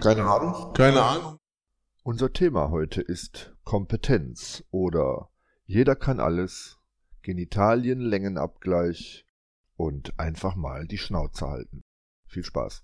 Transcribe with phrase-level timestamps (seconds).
[0.00, 0.72] Keine Ahnung.
[0.72, 1.38] Keine Ahnung.
[2.04, 5.28] Unser Thema heute ist Kompetenz oder
[5.66, 6.78] jeder kann alles,
[7.20, 9.26] Genitalien, Längenabgleich
[9.76, 11.82] und einfach mal die Schnauze halten.
[12.26, 12.82] Viel Spaß.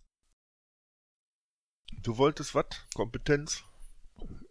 [2.02, 2.66] Du wolltest was?
[2.94, 3.64] Kompetenz?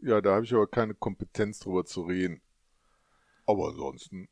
[0.01, 2.41] Ja, da habe ich aber keine Kompetenz drüber zu reden.
[3.45, 4.27] Aber ansonsten.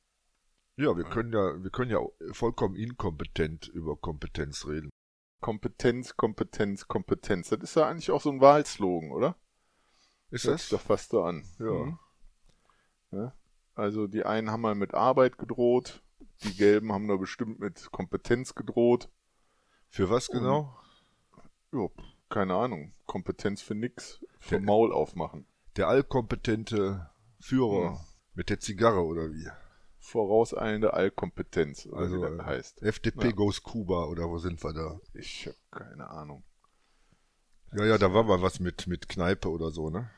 [0.75, 1.99] Ja, wir können ja, wir können ja
[2.31, 4.89] vollkommen inkompetent über Kompetenz reden.
[5.43, 7.49] Kompetenz, Kompetenz, Kompetenz.
[7.49, 9.35] Das ist ja eigentlich auch so ein Wahlslogan, oder?
[10.31, 10.61] Ist Hört das?
[10.61, 11.43] sich doch fast so an.
[11.59, 11.71] Ja.
[11.71, 11.99] Mhm.
[13.11, 13.33] ja.
[13.75, 16.01] Also die einen haben mal mit Arbeit gedroht,
[16.43, 19.09] die Gelben haben da bestimmt mit Kompetenz gedroht.
[19.89, 20.75] Für was genau?
[21.73, 21.87] Ja,
[22.29, 22.93] keine Ahnung.
[23.05, 24.23] Kompetenz für nix.
[24.39, 25.45] Für Der- Maul aufmachen.
[25.75, 27.97] Der allkompetente Führer Hm.
[28.33, 29.47] mit der Zigarre oder wie?
[30.05, 32.81] Vorauseilende Allkompetenz, oder Also, wie das heißt.
[32.83, 33.31] FDP Ja.
[33.31, 34.99] goes Kuba oder wo sind wir da?
[35.13, 36.43] Ich habe keine Ahnung.
[37.73, 40.09] Ja, ja, da war mal was mit, mit Kneipe oder so, ne?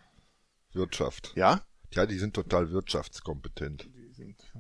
[0.74, 1.34] Wirtschaft.
[1.36, 1.62] Ja?
[1.92, 3.86] Ja, die sind total wirtschaftskompetent.
[3.96, 4.52] Die sind.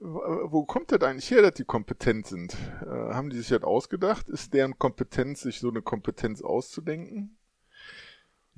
[0.00, 0.20] Wo
[0.52, 2.54] wo kommt das eigentlich her, dass die kompetent sind?
[2.82, 4.28] Äh, haben die sich das ausgedacht?
[4.28, 7.37] Ist deren Kompetenz, sich so eine Kompetenz auszudenken?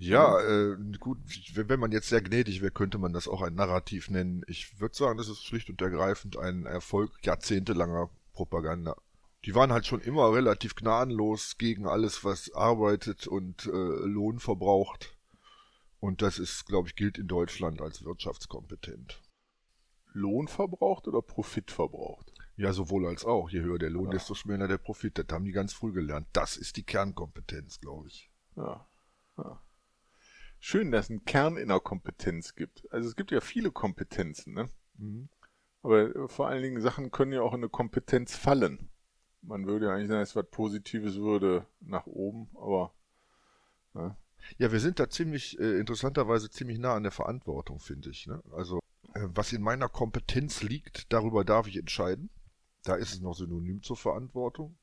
[0.01, 1.19] Ja, äh, gut,
[1.55, 4.43] wenn man jetzt sehr gnädig wäre, könnte man das auch ein Narrativ nennen.
[4.47, 8.97] Ich würde sagen, das ist schlicht und ergreifend ein Erfolg jahrzehntelanger Propaganda.
[9.45, 15.17] Die waren halt schon immer relativ gnadenlos gegen alles, was arbeitet und äh, Lohn verbraucht.
[15.99, 19.21] Und das ist, glaube ich, gilt in Deutschland als wirtschaftskompetent.
[20.13, 22.33] Lohn verbraucht oder Profit verbraucht?
[22.57, 23.51] Ja, sowohl als auch.
[23.51, 24.13] Je höher der Lohn, Ja.
[24.13, 25.19] desto schmäler der Profit.
[25.19, 26.27] Das haben die ganz früh gelernt.
[26.33, 28.31] Das ist die Kernkompetenz, glaube ich.
[28.57, 28.87] Ja.
[29.39, 29.61] ja.
[30.61, 32.87] Schön, dass es einen Kern in der Kompetenz gibt.
[32.93, 34.69] Also es gibt ja viele Kompetenzen, ne?
[35.83, 38.91] Aber äh, vor allen Dingen Sachen können ja auch in eine Kompetenz fallen.
[39.43, 42.93] Man würde ja eigentlich sagen, es was Positives würde nach oben, aber
[44.59, 48.27] Ja, wir sind da ziemlich, äh, interessanterweise ziemlich nah an der Verantwortung, finde ich.
[48.27, 48.43] Ne?
[48.53, 48.81] Also,
[49.15, 52.31] äh, was in meiner Kompetenz liegt, darüber darf ich entscheiden.
[52.85, 54.77] Da ist es noch synonym zur Verantwortung.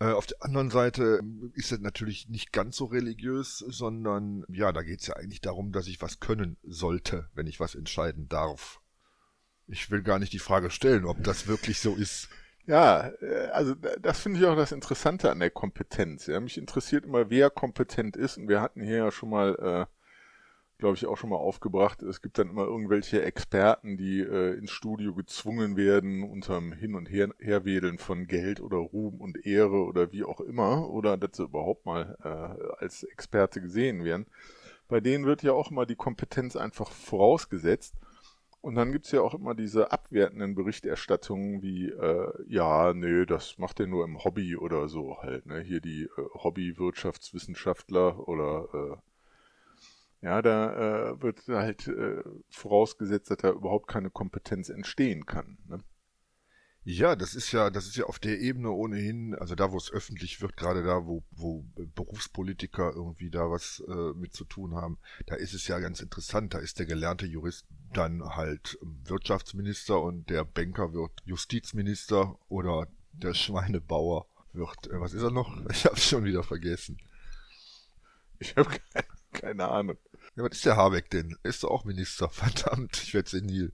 [0.00, 4.72] Äh, auf der anderen Seite ähm, ist es natürlich nicht ganz so religiös, sondern ja,
[4.72, 8.28] da geht es ja eigentlich darum, dass ich was können sollte, wenn ich was entscheiden
[8.28, 8.80] darf.
[9.66, 12.28] Ich will gar nicht die Frage stellen, ob das wirklich so ist.
[12.66, 16.26] Ja, äh, also da- das finde ich auch das Interessante an der Kompetenz.
[16.26, 18.36] Ja, mich interessiert immer, wer kompetent ist.
[18.38, 19.54] Und wir hatten hier ja schon mal,
[19.88, 19.97] äh,
[20.78, 22.02] glaube ich, auch schon mal aufgebracht.
[22.02, 27.06] Es gibt dann immer irgendwelche Experten, die äh, ins Studio gezwungen werden unterm Hin- und
[27.06, 30.88] Her Herwedeln von Geld oder Ruhm und Ehre oder wie auch immer.
[30.88, 34.26] Oder dass sie überhaupt mal äh, als Experte gesehen werden.
[34.86, 37.94] Bei denen wird ja auch immer die Kompetenz einfach vorausgesetzt.
[38.60, 43.80] Und dann gibt's ja auch immer diese abwertenden Berichterstattungen wie, äh, ja, nee, das macht
[43.80, 45.60] er nur im Hobby oder so halt, ne?
[45.60, 49.07] Hier die äh, Hobby-Wirtschaftswissenschaftler oder äh,
[50.20, 55.58] ja, da äh, wird halt äh, vorausgesetzt, dass da überhaupt keine Kompetenz entstehen kann.
[55.68, 55.82] Ne?
[56.90, 59.92] Ja, das ist ja, das ist ja auf der Ebene ohnehin, also da, wo es
[59.92, 61.62] öffentlich wird, gerade da, wo, wo
[61.94, 66.54] Berufspolitiker irgendwie da was äh, mit zu tun haben, da ist es ja ganz interessant.
[66.54, 73.34] Da ist der gelernte Jurist dann halt Wirtschaftsminister und der Banker wird Justizminister oder der
[73.34, 75.54] Schweinebauer wird, äh, was ist er noch?
[75.70, 76.96] Ich hab's schon wieder vergessen.
[78.38, 79.98] Ich habe keine, keine Ahnung.
[80.38, 81.36] Ja, was ist der Habeck denn?
[81.42, 82.28] Ist doch auch Minister.
[82.30, 83.72] Verdammt, ich werde senil.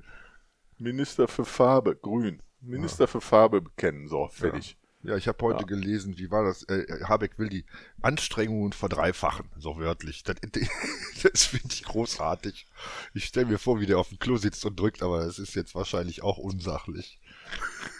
[0.78, 2.42] Minister für Farbe, grün.
[2.60, 4.78] Minister für Farbe bekennen, so, fertig.
[5.02, 5.66] Ja, ich habe heute Ja.
[5.66, 6.62] gelesen, wie war das?
[6.62, 7.66] Äh, Habeck will die
[8.00, 10.22] Anstrengungen verdreifachen, so wörtlich.
[10.22, 10.36] Das,
[11.22, 12.66] das finde ich großartig.
[13.12, 15.54] Ich stelle mir vor, wie der auf dem Klo sitzt und drückt, aber das ist
[15.54, 17.20] jetzt wahrscheinlich auch unsachlich.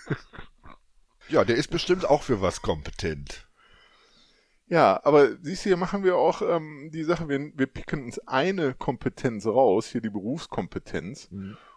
[1.29, 3.47] ja, der ist bestimmt auch für was kompetent.
[4.67, 8.19] Ja, aber siehst du, hier machen wir auch ähm, die Sache, wir, wir picken uns
[8.21, 11.29] eine Kompetenz raus, hier die Berufskompetenz,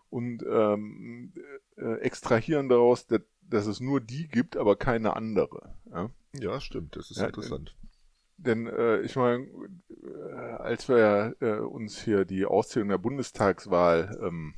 [0.09, 1.33] und ähm,
[1.75, 5.75] äh, extrahieren daraus, dass, dass es nur die gibt, aber keine andere.
[5.91, 6.09] Ja?
[6.33, 7.75] Ja, stimmt, das ist Ja, interessant.
[8.37, 9.47] Denn äh, ich meine,
[9.89, 14.53] äh, als wir äh, uns hier die Auszählung der Bundestagswahl ähm,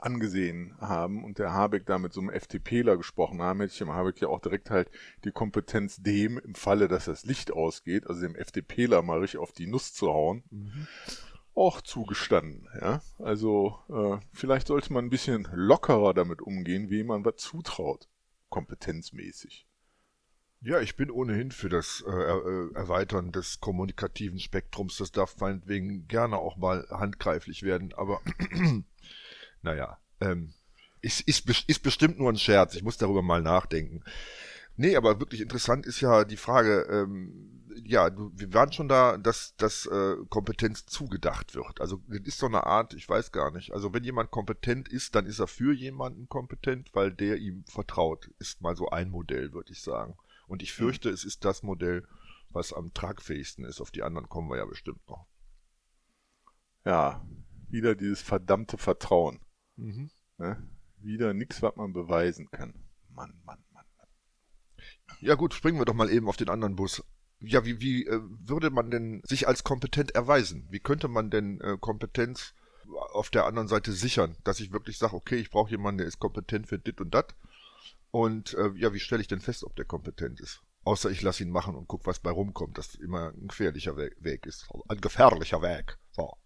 [0.00, 3.92] angesehen haben und der Habeck da mit so einem FDPler gesprochen haben, hätte ich dem
[3.92, 4.90] Habeck ja auch direkt halt
[5.24, 9.52] die Kompetenz dem im Falle, dass das Licht ausgeht, also dem FDPler mal richtig auf
[9.52, 10.42] die Nuss zu hauen,
[11.54, 12.68] auch zugestanden.
[12.80, 18.08] Ja, also äh, vielleicht sollte man ein bisschen lockerer damit umgehen, wie man was zutraut,
[18.48, 19.66] kompetenzmäßig.
[20.64, 24.96] Ja, ich bin ohnehin für das äh, äh, Erweitern des kommunikativen Spektrums.
[24.96, 28.20] Das darf meinetwegen gerne auch mal handgreiflich werden, aber
[29.62, 30.54] naja, ähm,
[31.00, 32.74] ist, ist, ist bestimmt nur ein Scherz.
[32.74, 34.02] Ich muss darüber mal nachdenken.
[34.76, 39.54] Nee, aber wirklich interessant ist ja die Frage, ähm, ja, wir waren schon da, dass,
[39.56, 41.80] dass äh, Kompetenz zugedacht wird.
[41.80, 43.72] Also das ist so eine Art, ich weiß gar nicht.
[43.72, 48.30] Also wenn jemand kompetent ist, dann ist er für jemanden kompetent, weil der ihm vertraut.
[48.38, 50.16] Ist mal so ein Modell, würde ich sagen.
[50.46, 51.14] Und ich fürchte, mhm.
[51.14, 52.06] es ist das Modell,
[52.50, 53.80] was am tragfähigsten ist.
[53.80, 55.26] Auf die anderen kommen wir ja bestimmt noch.
[56.84, 57.26] Ja,
[57.68, 59.40] wieder dieses verdammte Vertrauen.
[59.76, 60.10] Mhm.
[60.38, 60.68] Ne?
[60.98, 62.74] Wieder nichts, was man beweisen kann.
[63.08, 63.84] Mann, Mann, Mann.
[65.20, 67.02] Ja gut, springen wir doch mal eben auf den anderen Bus
[67.44, 70.66] ja, wie, wie äh, würde man denn sich als kompetent erweisen?
[70.70, 72.54] Wie könnte man denn äh, Kompetenz
[73.12, 76.18] auf der anderen Seite sichern, dass ich wirklich sage, okay, ich brauche jemanden, der ist
[76.18, 77.34] kompetent für dit und dat.
[78.10, 80.62] Und äh, ja, wie stelle ich denn fest, ob der kompetent ist?
[80.84, 84.46] Außer ich lasse ihn machen und gucke, was bei rumkommt, das immer ein gefährlicher Weg
[84.46, 84.68] ist.
[84.88, 85.96] Ein gefährlicher Weg.
[86.10, 86.36] So.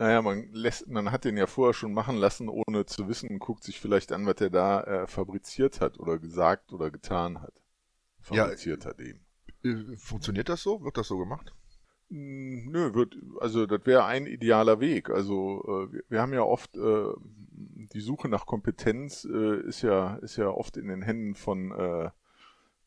[0.00, 3.62] Naja, man lässt, man hat den ja vorher schon machen lassen, ohne zu wissen, guckt
[3.62, 7.52] sich vielleicht an, was er da äh, fabriziert hat oder gesagt oder getan hat.
[8.18, 9.20] Fabriziert ja, hat eben.
[9.62, 10.82] Äh, funktioniert das so?
[10.82, 11.54] Wird das so gemacht?
[12.08, 15.10] Hm, nö, wird, also das wäre ein idealer Weg.
[15.10, 17.08] Also äh, wir haben ja oft äh,
[17.92, 22.10] die Suche nach Kompetenz äh, ist ja ist ja oft in den Händen von äh,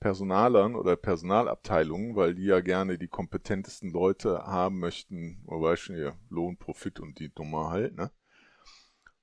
[0.03, 5.95] Personalern oder Personalabteilungen, weil die ja gerne die kompetentesten Leute haben möchten, man weiß schon
[5.95, 8.11] ja, Lohn, Profit und die Nummer halt, ne?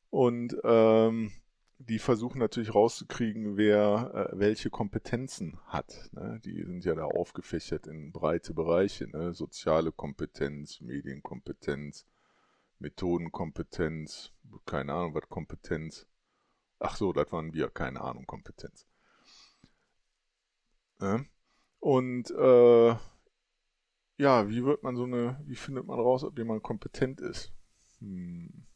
[0.09, 1.33] Und ähm,
[1.77, 6.09] die versuchen natürlich rauszukriegen, wer äh, welche Kompetenzen hat.
[6.13, 6.41] Ne?
[6.47, 9.35] Die sind ja da aufgefächert in breite Bereiche, ne?
[9.35, 12.07] soziale Kompetenz, Medienkompetenz,
[12.79, 14.33] Methodenkompetenz,
[14.65, 16.07] keine Ahnung, was Kompetenz.
[16.79, 18.90] Ach so, das waren wir, keine Ahnung, Kompetenz.
[21.01, 21.27] Ne?
[21.79, 22.97] Und äh,
[24.19, 27.53] ja, wie wird man so eine, wie findet man raus, ob jemand kompetent ist?
[28.01, 28.67] Hm.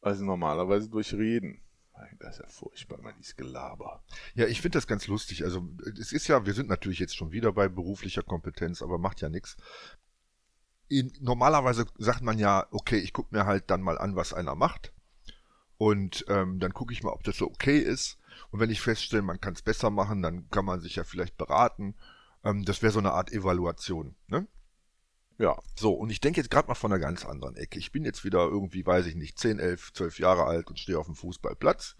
[0.00, 1.60] Also normalerweise durch Reden.
[2.20, 4.04] Das ist ja furchtbar, man ist Gelaber.
[4.34, 5.44] Ja, ich finde das ganz lustig.
[5.44, 5.68] Also
[5.98, 9.28] es ist ja, wir sind natürlich jetzt schon wieder bei beruflicher Kompetenz, aber macht ja
[9.28, 9.56] nichts.
[11.20, 14.94] Normalerweise sagt man ja, okay, ich gucke mir halt dann mal an, was einer macht.
[15.76, 18.17] Und ähm, dann gucke ich mal, ob das so okay ist.
[18.50, 21.36] Und wenn ich feststelle, man kann es besser machen, dann kann man sich ja vielleicht
[21.36, 21.94] beraten.
[22.44, 24.14] Ähm, das wäre so eine Art Evaluation.
[24.26, 24.46] Ne?
[25.38, 27.78] Ja, so, und ich denke jetzt gerade mal von einer ganz anderen Ecke.
[27.78, 30.98] Ich bin jetzt wieder irgendwie, weiß ich nicht, 10, 11, 12 Jahre alt und stehe
[30.98, 31.96] auf dem Fußballplatz.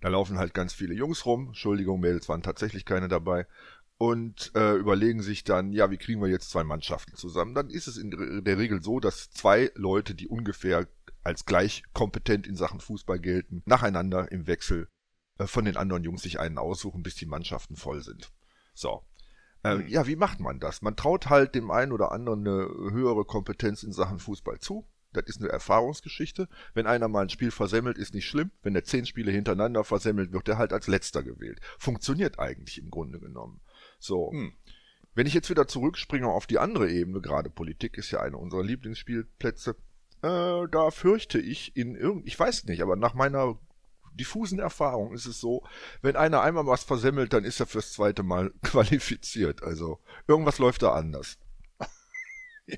[0.00, 1.48] Da laufen halt ganz viele Jungs rum.
[1.48, 3.46] Entschuldigung, Mädels waren tatsächlich keine dabei.
[3.98, 7.54] Und äh, überlegen sich dann, ja, wie kriegen wir jetzt zwei Mannschaften zusammen?
[7.54, 10.86] Dann ist es in der Regel so, dass zwei Leute, die ungefähr
[11.22, 14.88] als gleich kompetent in Sachen Fußball gelten, nacheinander im Wechsel
[15.38, 18.32] von den anderen Jungs sich einen aussuchen, bis die Mannschaften voll sind.
[18.74, 19.02] So,
[19.62, 19.88] äh, mhm.
[19.88, 20.82] ja, wie macht man das?
[20.82, 24.86] Man traut halt dem einen oder anderen eine höhere Kompetenz in Sachen Fußball zu.
[25.12, 26.48] Das ist eine Erfahrungsgeschichte.
[26.74, 28.50] Wenn einer mal ein Spiel versemmelt, ist nicht schlimm.
[28.62, 31.60] Wenn er zehn Spiele hintereinander versemmelt, wird er halt als letzter gewählt.
[31.78, 33.60] Funktioniert eigentlich im Grunde genommen.
[33.98, 34.30] So.
[34.30, 34.52] Hm.
[35.14, 38.62] Wenn ich jetzt wieder zurückspringe auf die andere Ebene, gerade Politik ist ja eine unserer
[38.62, 39.76] Lieblingsspielplätze,
[40.22, 43.58] äh, da fürchte ich in irgend, ich weiß nicht, aber nach meiner
[44.16, 45.64] diffusen Erfahrung ist es so,
[46.02, 49.62] wenn einer einmal was versemmelt, dann ist er fürs zweite Mal qualifiziert.
[49.62, 51.38] Also irgendwas läuft da anders.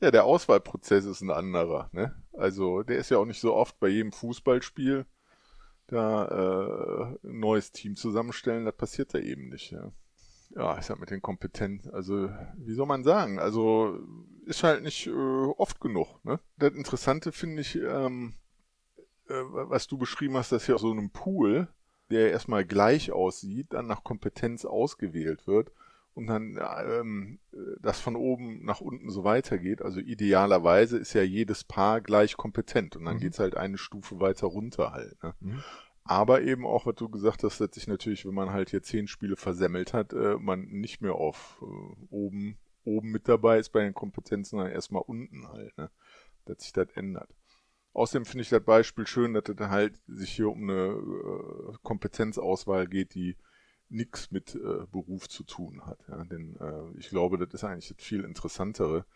[0.00, 1.88] ja, der Auswahlprozess ist ein anderer.
[1.92, 2.14] Ne?
[2.32, 5.06] Also der ist ja auch nicht so oft bei jedem Fußballspiel
[5.88, 8.64] da äh, ein neues Team zusammenstellen.
[8.64, 9.70] Das passiert da eben nicht.
[9.70, 9.92] Ja.
[10.54, 13.98] Ja, ich sag mit den Kompetenzen, also wie soll man sagen, also
[14.46, 16.24] ist halt nicht äh, oft genug.
[16.24, 16.40] Ne?
[16.56, 18.45] Das Interessante finde ich, ähm, äh,
[19.28, 21.68] was du beschrieben hast, dass hier aus so einem Pool,
[22.10, 25.72] der erstmal gleich aussieht, dann nach Kompetenz ausgewählt wird
[26.14, 27.38] und dann ähm,
[27.80, 29.82] das von oben nach unten so weitergeht.
[29.82, 33.20] Also idealerweise ist ja jedes Paar gleich kompetent und dann mhm.
[33.20, 35.22] geht's halt eine Stufe weiter runter halt.
[35.22, 35.34] Ne?
[35.40, 35.62] Mhm.
[36.04, 39.08] Aber eben auch, was du gesagt hast, dass sich natürlich, wenn man halt hier zehn
[39.08, 43.82] Spiele versemmelt hat, äh, man nicht mehr auf äh, oben, oben mit dabei ist bei
[43.82, 45.90] den Kompetenzen, sondern erstmal unten halt, ne?
[46.46, 47.28] dass sich das ändert.
[47.96, 52.86] Außerdem finde ich das Beispiel schön, dass es halt sich hier um eine äh, Kompetenzauswahl
[52.86, 53.38] geht, die
[53.88, 55.98] nichts mit äh, Beruf zu tun hat.
[56.06, 56.22] Ja?
[56.24, 59.06] Denn äh, ich glaube, das ist eigentlich das viel interessantere,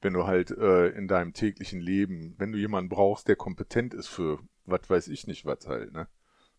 [0.00, 4.08] wenn du halt äh, in deinem täglichen Leben, wenn du jemanden brauchst, der kompetent ist
[4.08, 6.08] für was weiß ich nicht was halt, ne?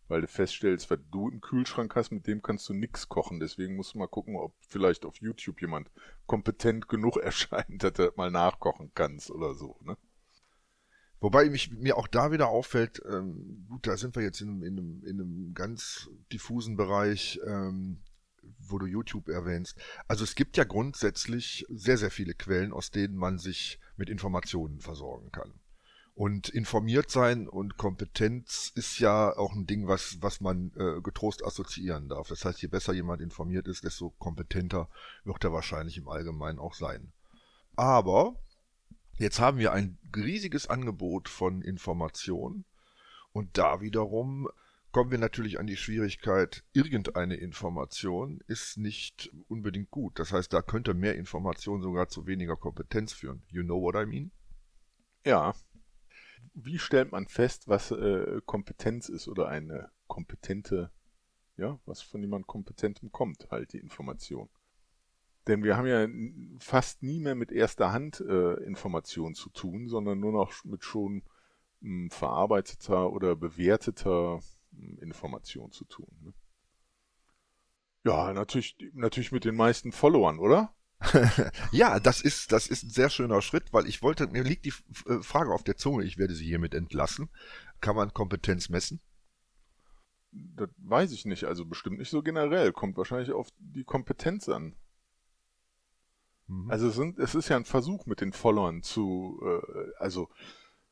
[0.08, 3.38] Weil du feststellst, was du im Kühlschrank hast, mit dem kannst du nichts kochen.
[3.38, 5.90] Deswegen musst du mal gucken, ob vielleicht auf YouTube jemand
[6.24, 9.98] kompetent genug erscheint, dass du mal nachkochen kannst oder so, ne?
[11.20, 14.78] Wobei mich, mir auch da wieder auffällt, ähm, gut, da sind wir jetzt in, in,
[14.78, 18.02] einem, in einem ganz diffusen Bereich, ähm,
[18.58, 19.78] wo du YouTube erwähnst.
[20.08, 24.80] Also es gibt ja grundsätzlich sehr, sehr viele Quellen, aus denen man sich mit Informationen
[24.80, 25.54] versorgen kann.
[26.14, 31.44] Und informiert sein und Kompetenz ist ja auch ein Ding, was, was man äh, getrost
[31.44, 32.28] assoziieren darf.
[32.28, 34.88] Das heißt, je besser jemand informiert ist, desto kompetenter
[35.24, 37.12] wird er wahrscheinlich im Allgemeinen auch sein.
[37.74, 38.36] Aber
[39.18, 42.64] jetzt haben wir ein riesiges Angebot von Informationen
[43.32, 44.48] und da wiederum
[44.92, 50.18] kommen wir natürlich an die Schwierigkeit, irgendeine Information ist nicht unbedingt gut.
[50.18, 53.42] Das heißt, da könnte mehr Information sogar zu weniger Kompetenz führen.
[53.50, 54.30] You know what I mean?
[55.26, 55.54] Ja,
[56.54, 60.90] wie stellt man fest, was äh, Kompetenz ist oder eine kompetente,
[61.58, 64.48] ja, was von jemand Kompetentem kommt, halt die Information.
[65.46, 66.08] Denn wir haben ja
[66.58, 71.22] fast nie mehr mit erster Hand äh, Informationen zu tun, sondern nur noch mit schon
[71.80, 74.40] mh, hm, verarbeiteter oder bewerteter
[74.72, 76.08] mh, hm, Information zu tun.
[76.22, 76.32] Ne?
[78.04, 80.72] Ja, natürlich, natürlich mit den meisten Followern, oder?
[81.72, 84.72] ja, das ist, das ist ein sehr schöner Schritt, weil ich wollte, mir liegt die
[85.08, 87.28] äh, Frage auf der Zunge, ich werde sie hiermit entlassen.
[87.80, 89.00] Kann man Kompetenz messen?
[90.32, 94.74] Das weiß ich nicht, also bestimmt nicht so generell, kommt wahrscheinlich auf die Kompetenz an.
[96.48, 96.70] Mhm.
[96.70, 100.28] Also es, sind, es ist ja ein Versuch mit den Followern zu, äh, also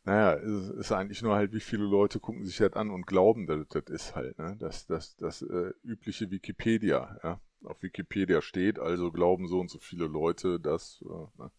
[0.05, 3.47] naja, es ist eigentlich nur halt, wie viele Leute gucken sich das an und glauben,
[3.47, 4.55] dass das ist halt, ne?
[4.59, 9.79] Das, das, das äh, übliche Wikipedia, ja auf Wikipedia steht, also glauben so und so
[9.79, 11.03] viele Leute das.
[11.03, 11.51] Äh, ne?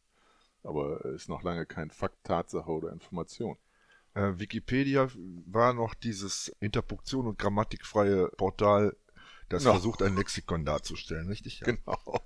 [0.63, 3.57] Aber ist noch lange kein Fakt, Tatsache oder Information.
[4.15, 5.09] Äh, Wikipedia
[5.45, 8.95] war noch dieses Interpunktion und grammatikfreie Portal,
[9.49, 9.71] das no.
[9.71, 11.59] versucht, ein Lexikon darzustellen, richtig?
[11.59, 11.67] Ja.
[11.67, 12.19] Genau.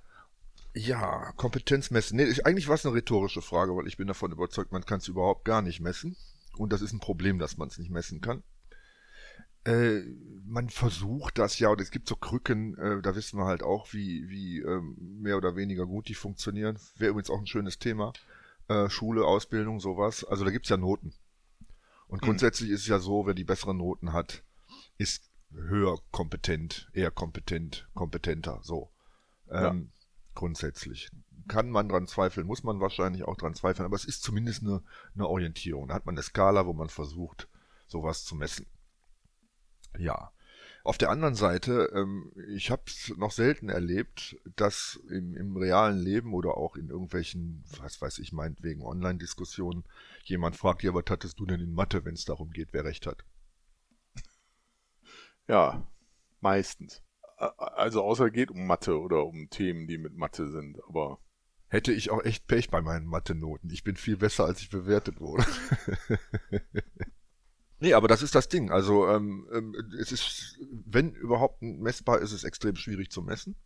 [0.74, 2.16] Ja, Kompetenz messen.
[2.16, 5.08] Nee, eigentlich war es eine rhetorische Frage, weil ich bin davon überzeugt, man kann es
[5.08, 6.16] überhaupt gar nicht messen.
[6.56, 8.42] Und das ist ein Problem, dass man es nicht messen kann.
[9.64, 10.00] Äh,
[10.44, 13.92] man versucht das ja, und es gibt so Krücken, äh, da wissen wir halt auch,
[13.92, 16.78] wie, wie ähm, mehr oder weniger gut die funktionieren.
[16.96, 18.12] Wäre übrigens auch ein schönes Thema.
[18.68, 20.24] Äh, Schule, Ausbildung, sowas.
[20.24, 21.12] Also da gibt's ja Noten.
[22.06, 22.26] Und mhm.
[22.26, 24.44] grundsätzlich ist es ja so, wer die besseren Noten hat,
[24.98, 28.90] ist höher kompetent, eher kompetent, kompetenter, so.
[29.50, 29.99] Ähm, ja.
[30.34, 31.10] Grundsätzlich.
[31.48, 34.82] Kann man dran zweifeln, muss man wahrscheinlich auch dran zweifeln, aber es ist zumindest eine,
[35.14, 35.88] eine Orientierung.
[35.88, 37.48] Da hat man eine Skala, wo man versucht,
[37.86, 38.66] sowas zu messen.
[39.98, 40.32] Ja.
[40.82, 45.98] Auf der anderen Seite, ähm, ich habe es noch selten erlebt, dass im, im realen
[45.98, 49.84] Leben oder auch in irgendwelchen, was weiß ich, meinetwegen Online-Diskussionen
[50.24, 53.06] jemand fragt, ja, was hattest du denn in Mathe, wenn es darum geht, wer recht
[53.06, 53.24] hat?
[55.48, 55.86] Ja,
[56.40, 57.02] meistens.
[57.40, 61.18] Also außer geht um Mathe oder um Themen, die mit Mathe sind, aber
[61.68, 63.70] hätte ich auch echt Pech bei meinen Mathe-Noten.
[63.70, 65.44] Ich bin viel besser, als ich bewertet wurde.
[67.82, 68.70] Nee, aber das ist das Ding.
[68.70, 73.56] Also ähm, ähm, es ist, wenn überhaupt messbar, ist es extrem schwierig zu messen.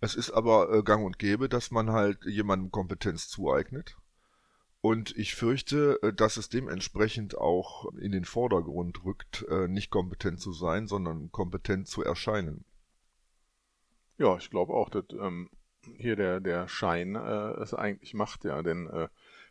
[0.00, 3.96] Es ist aber äh, gang und gäbe, dass man halt jemandem Kompetenz zueignet.
[4.80, 10.40] Und ich fürchte, äh, dass es dementsprechend auch in den Vordergrund rückt, äh, nicht kompetent
[10.40, 12.64] zu sein, sondern kompetent zu erscheinen.
[14.18, 15.50] Ja, ich glaube auch, dass ähm,
[15.96, 18.62] hier der, der Schein äh, es eigentlich macht, ja.
[18.62, 19.08] Denn äh,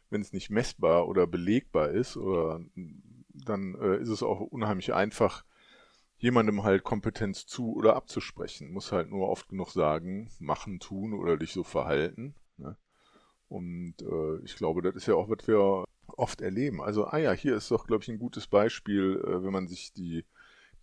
[0.10, 2.62] wenn es nicht messbar oder belegbar ist oder
[3.34, 5.44] dann äh, ist es auch unheimlich einfach,
[6.18, 8.72] jemandem halt Kompetenz zu oder abzusprechen.
[8.72, 12.36] Muss halt nur oft genug sagen, machen, tun oder dich so verhalten.
[12.58, 12.78] Ne?
[13.50, 16.82] Und äh, ich glaube, das ist ja auch, was wir oft erleben.
[16.82, 19.94] Also, ah ja, hier ist doch, glaube ich, ein gutes Beispiel, äh, wenn man sich
[19.94, 20.24] die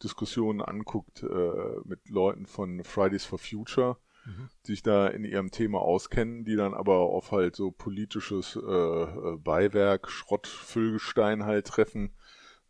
[0.02, 4.48] Diskussionen anguckt äh, mit Leuten von Fridays for Future, mhm.
[4.66, 8.60] die sich da in ihrem Thema auskennen, die dann aber auf halt so politisches äh,
[8.60, 12.12] äh Beiwerk, Schrottfüllgestein halt treffen,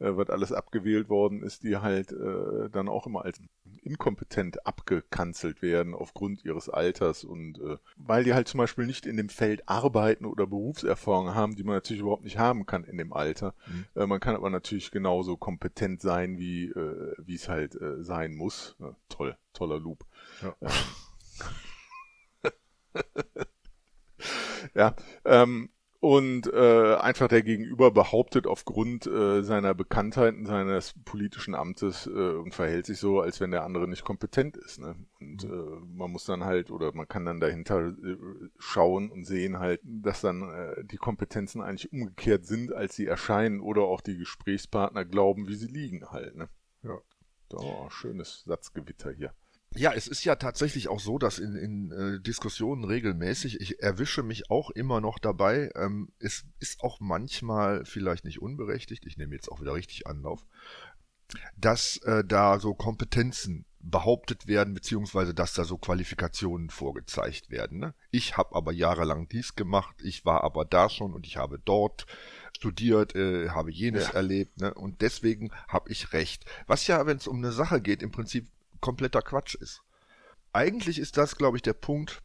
[0.01, 3.41] äh, was alles abgewählt worden ist, die halt äh, dann auch immer als
[3.83, 9.17] inkompetent abgekanzelt werden aufgrund ihres Alters und äh, weil die halt zum Beispiel nicht in
[9.17, 13.13] dem Feld arbeiten oder Berufserfahrung haben, die man natürlich überhaupt nicht haben kann in dem
[13.13, 13.55] Alter.
[13.67, 13.85] Mhm.
[13.95, 18.35] Äh, man kann aber natürlich genauso kompetent sein, wie äh, wie es halt äh, sein
[18.35, 18.77] muss.
[18.79, 20.05] Ja, toll, toller Loop.
[20.43, 20.57] Ja.
[24.75, 31.55] ja ähm, und äh, einfach der Gegenüber behauptet aufgrund äh, seiner Bekanntheit und seines politischen
[31.55, 34.81] Amtes äh, und verhält sich so, als wenn der andere nicht kompetent ist.
[34.81, 34.97] Ne?
[35.21, 35.53] Und mhm.
[35.53, 38.17] äh, man muss dann halt oder man kann dann dahinter äh,
[38.59, 43.61] schauen und sehen halt, dass dann äh, die Kompetenzen eigentlich umgekehrt sind, als sie erscheinen
[43.61, 46.35] oder auch die Gesprächspartner glauben, wie sie liegen halt.
[46.35, 46.49] Ne?
[46.83, 46.99] Ja.
[47.53, 49.35] Oh, schönes Satzgewitter hier.
[49.77, 54.25] Ja, es ist ja tatsächlich auch so, dass in, in äh, Diskussionen regelmäßig, ich erwische
[54.25, 59.35] mich auch immer noch dabei, ähm, es ist auch manchmal vielleicht nicht unberechtigt, ich nehme
[59.35, 60.45] jetzt auch wieder richtig Anlauf,
[61.57, 67.79] dass äh, da so Kompetenzen behauptet werden, beziehungsweise dass da so Qualifikationen vorgezeigt werden.
[67.79, 67.95] Ne?
[68.11, 72.07] Ich habe aber jahrelang dies gemacht, ich war aber da schon und ich habe dort
[72.57, 74.15] studiert, äh, habe jenes ja.
[74.15, 74.75] erlebt ne?
[74.75, 76.45] und deswegen habe ich recht.
[76.67, 78.49] Was ja, wenn es um eine Sache geht, im Prinzip
[78.81, 79.83] kompletter Quatsch ist.
[80.53, 82.23] Eigentlich ist das, glaube ich, der Punkt,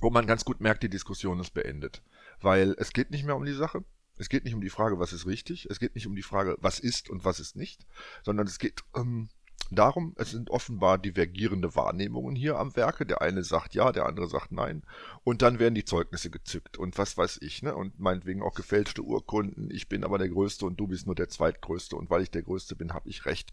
[0.00, 2.02] wo man ganz gut merkt, die Diskussion ist beendet.
[2.40, 3.84] Weil es geht nicht mehr um die Sache,
[4.16, 6.56] es geht nicht um die Frage, was ist richtig, es geht nicht um die Frage,
[6.60, 7.86] was ist und was ist nicht,
[8.22, 9.28] sondern es geht ähm,
[9.70, 13.06] darum, es sind offenbar divergierende Wahrnehmungen hier am Werke.
[13.06, 14.82] Der eine sagt ja, der andere sagt nein.
[15.24, 17.74] Und dann werden die Zeugnisse gezückt und was weiß ich, ne?
[17.74, 19.70] Und meinetwegen auch gefälschte Urkunden.
[19.70, 22.42] Ich bin aber der Größte und du bist nur der Zweitgrößte und weil ich der
[22.42, 23.52] Größte bin, habe ich recht.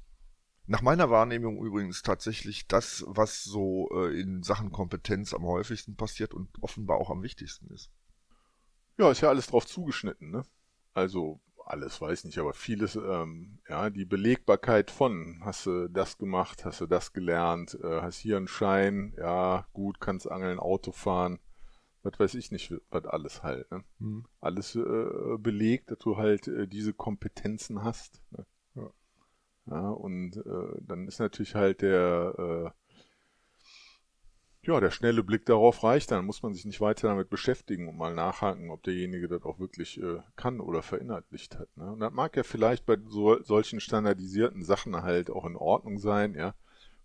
[0.67, 6.33] Nach meiner Wahrnehmung übrigens tatsächlich das, was so äh, in Sachen Kompetenz am häufigsten passiert
[6.33, 7.91] und offenbar auch am wichtigsten ist.
[8.97, 10.43] Ja, ist ja alles drauf zugeschnitten, ne?
[10.93, 16.63] Also alles weiß nicht, aber vieles, ähm, ja, die Belegbarkeit von, hast du das gemacht,
[16.63, 21.39] hast du das gelernt, äh, hast hier einen Schein, ja, gut, kannst angeln, Auto fahren,
[22.03, 23.83] was weiß ich nicht, was alles halt, ne?
[23.99, 24.25] Mhm.
[24.39, 28.21] Alles äh, belegt, dass du halt äh, diese Kompetenzen hast.
[28.31, 28.45] Ne?
[29.67, 29.89] Ja.
[29.89, 32.69] und äh, dann ist natürlich halt der äh,
[34.67, 37.97] ja, der schnelle Blick darauf reicht, dann muss man sich nicht weiter damit beschäftigen und
[37.97, 41.75] mal nachhaken, ob derjenige das auch wirklich äh, kann oder verinnerlicht hat.
[41.77, 41.91] Ne?
[41.91, 46.33] Und das mag ja vielleicht bei so, solchen standardisierten Sachen halt auch in Ordnung sein,
[46.33, 46.55] ja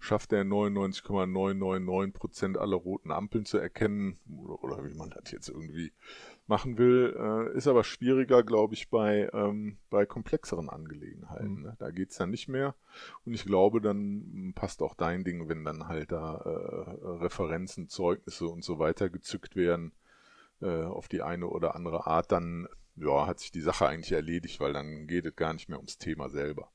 [0.00, 4.18] schafft er 99,999% aller roten Ampeln zu erkennen
[4.62, 5.92] oder, wie man das jetzt irgendwie
[6.46, 11.56] machen will, äh, ist aber schwieriger, glaube ich, bei, ähm, bei komplexeren Angelegenheiten.
[11.56, 11.62] Mhm.
[11.62, 11.76] Ne?
[11.78, 12.74] Da geht's dann nicht mehr
[13.24, 16.90] und ich glaube, dann passt auch dein Ding, wenn dann halt da äh,
[17.22, 19.92] Referenzen, Zeugnisse und so weiter gezückt werden
[20.62, 22.66] äh, auf die eine oder andere Art, dann
[22.96, 25.98] ja, hat sich die Sache eigentlich erledigt, weil dann geht es gar nicht mehr ums
[25.98, 26.70] Thema selber.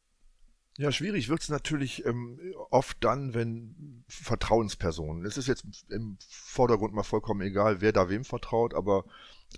[0.78, 2.38] Ja, schwierig wird es natürlich ähm,
[2.70, 8.26] oft dann, wenn Vertrauenspersonen, es ist jetzt im Vordergrund mal vollkommen egal, wer da wem
[8.26, 9.06] vertraut, aber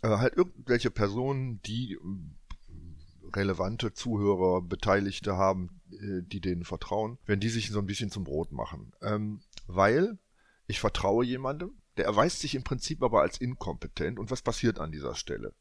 [0.03, 7.39] äh, halt irgendwelche Personen, die äh, relevante Zuhörer, Beteiligte haben, äh, die denen vertrauen, wenn
[7.39, 8.93] die sich so ein bisschen zum Brot machen.
[9.01, 10.19] Ähm, weil
[10.67, 14.91] ich vertraue jemandem, der erweist sich im Prinzip aber als inkompetent und was passiert an
[14.91, 15.55] dieser Stelle?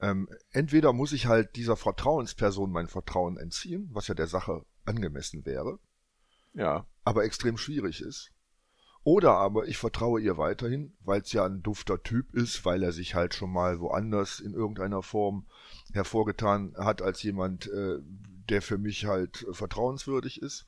[0.00, 5.46] Ähm, entweder muss ich halt dieser Vertrauensperson mein Vertrauen entziehen, was ja der Sache angemessen
[5.46, 5.78] wäre,
[6.54, 6.86] ja.
[7.04, 8.30] aber extrem schwierig ist.
[9.06, 12.90] Oder aber ich vertraue ihr weiterhin, weil es ja ein dufter Typ ist, weil er
[12.90, 15.46] sich halt schon mal woanders in irgendeiner Form
[15.92, 17.98] hervorgetan hat als jemand, äh,
[18.48, 20.66] der für mich halt vertrauenswürdig ist.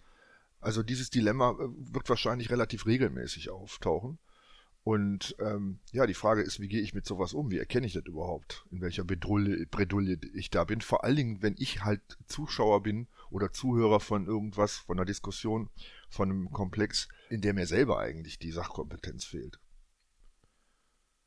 [0.61, 4.19] Also dieses Dilemma äh, wird wahrscheinlich relativ regelmäßig auftauchen.
[4.85, 7.51] Und ähm, ja, die Frage ist, wie gehe ich mit sowas um?
[7.51, 8.65] Wie erkenne ich das überhaupt?
[8.71, 10.81] In welcher Bredouille, Bredouille ich da bin?
[10.81, 15.69] Vor allen Dingen, wenn ich halt Zuschauer bin oder Zuhörer von irgendwas, von einer Diskussion,
[16.09, 19.61] von einem Komplex, in der mir selber eigentlich die Sachkompetenz fehlt.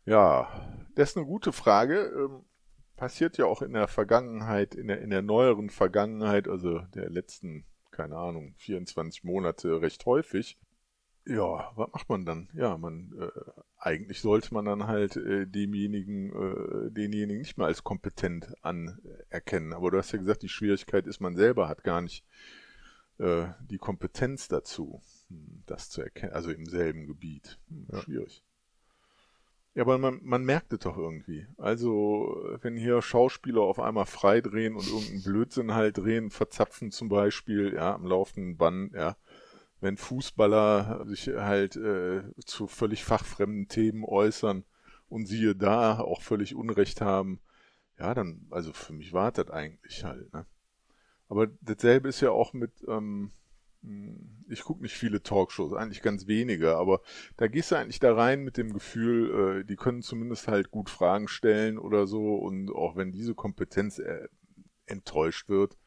[0.05, 2.11] Ja, das ist eine gute Frage.
[2.15, 2.43] Ähm,
[2.95, 7.65] passiert ja auch in der Vergangenheit, in der, in der neueren Vergangenheit, also der letzten,
[7.91, 10.59] keine Ahnung, 24 Monate recht häufig.
[11.25, 12.49] Ja, was macht man dann?
[12.53, 17.83] Ja, man äh, eigentlich sollte man dann halt äh, demjenigen, äh, denjenigen nicht mehr als
[17.83, 19.73] kompetent anerkennen.
[19.73, 22.25] Aber du hast ja gesagt, die Schwierigkeit ist, man selber hat gar nicht
[23.19, 27.59] äh, die Kompetenz dazu, hm, das zu erkennen, also im selben Gebiet.
[27.69, 28.01] Hm, ja.
[28.01, 28.43] Schwierig.
[29.73, 31.47] Ja, aber man, man merkt es doch irgendwie.
[31.57, 37.73] Also, wenn hier Schauspieler auf einmal freidrehen und irgendeinen Blödsinn halt drehen, verzapfen zum Beispiel,
[37.73, 39.15] ja, am laufenden Band, ja,
[39.81, 44.63] wenn Fußballer sich halt äh, zu völlig fachfremden Themen äußern
[45.09, 47.41] und siehe da auch völlig Unrecht haben,
[47.99, 50.45] ja, dann, also für mich war das eigentlich halt, ne?
[51.27, 53.31] Aber dasselbe ist ja auch mit, ähm,
[53.83, 57.01] hm, ich gucke nicht viele Talkshows, eigentlich ganz wenige, aber
[57.37, 60.89] da gehst du eigentlich da rein mit dem Gefühl, äh, die können zumindest halt gut
[60.89, 64.27] Fragen stellen oder so und auch wenn diese Kompetenz äh,
[64.85, 65.77] enttäuscht wird,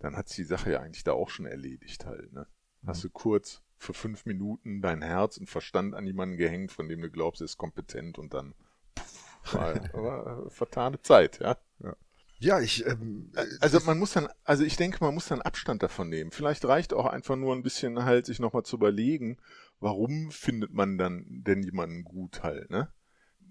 [0.00, 2.46] dann hat sich die Sache ja eigentlich da auch schon erledigt halt, ne?
[2.88, 7.00] Hast du kurz für fünf Minuten dein Herz und Verstand an jemanden gehängt, von dem
[7.00, 8.54] du glaubst, er ist kompetent und dann
[8.98, 11.56] pff, war, war vertane Zeit, ja.
[11.80, 11.94] ja.
[12.40, 12.86] Ja, ich.
[12.86, 16.30] Ähm, also man muss dann, also ich denke, man muss dann Abstand davon nehmen.
[16.30, 19.38] Vielleicht reicht auch einfach nur ein bisschen halt, sich nochmal zu überlegen,
[19.80, 22.92] warum findet man dann denn jemanden gut halt, ne?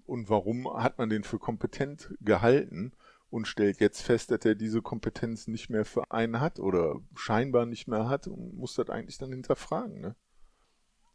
[0.05, 2.93] Und warum hat man den für kompetent gehalten?
[3.29, 7.65] Und stellt jetzt fest, dass er diese Kompetenz nicht mehr für einen hat oder scheinbar
[7.65, 9.99] nicht mehr hat und muss das eigentlich dann hinterfragen.
[9.99, 10.15] Ne?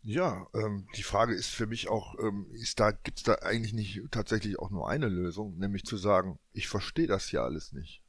[0.03, 3.73] Ja, ähm, die Frage ist für mich auch, ähm, ist da, gibt es da eigentlich
[3.73, 8.03] nicht tatsächlich auch nur eine Lösung, nämlich zu sagen, ich verstehe das ja alles nicht.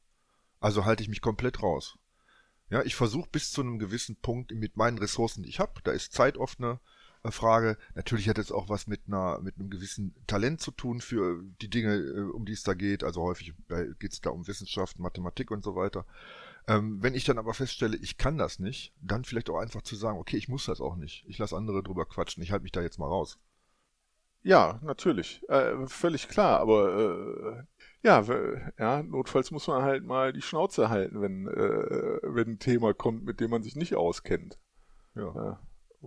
[0.59, 1.97] Also halte ich mich komplett raus.
[2.69, 5.91] Ja, ich versuche bis zu einem gewissen Punkt mit meinen Ressourcen, die ich habe, da
[5.91, 6.79] ist Zeit oft eine
[7.31, 7.77] Frage.
[7.95, 11.69] Natürlich hat es auch was mit einer mit einem gewissen Talent zu tun für die
[11.69, 13.03] Dinge, äh, um die es da geht.
[13.03, 13.53] Also häufig
[13.99, 16.05] geht es da um Wissenschaft, Mathematik und so weiter.
[16.67, 19.95] Ähm, wenn ich dann aber feststelle, ich kann das nicht, dann vielleicht auch einfach zu
[19.95, 21.25] sagen, okay, ich muss das auch nicht.
[21.27, 23.37] Ich lasse andere drüber quatschen, ich halte mich da jetzt mal raus.
[24.43, 25.41] Ja, natürlich.
[25.49, 27.63] Äh, völlig klar, aber äh,
[28.05, 28.23] ja,
[28.77, 33.23] ja, notfalls muss man halt mal die Schnauze halten, wenn, äh, wenn ein Thema kommt,
[33.23, 34.57] mit dem man sich nicht auskennt.
[35.15, 35.59] Ja.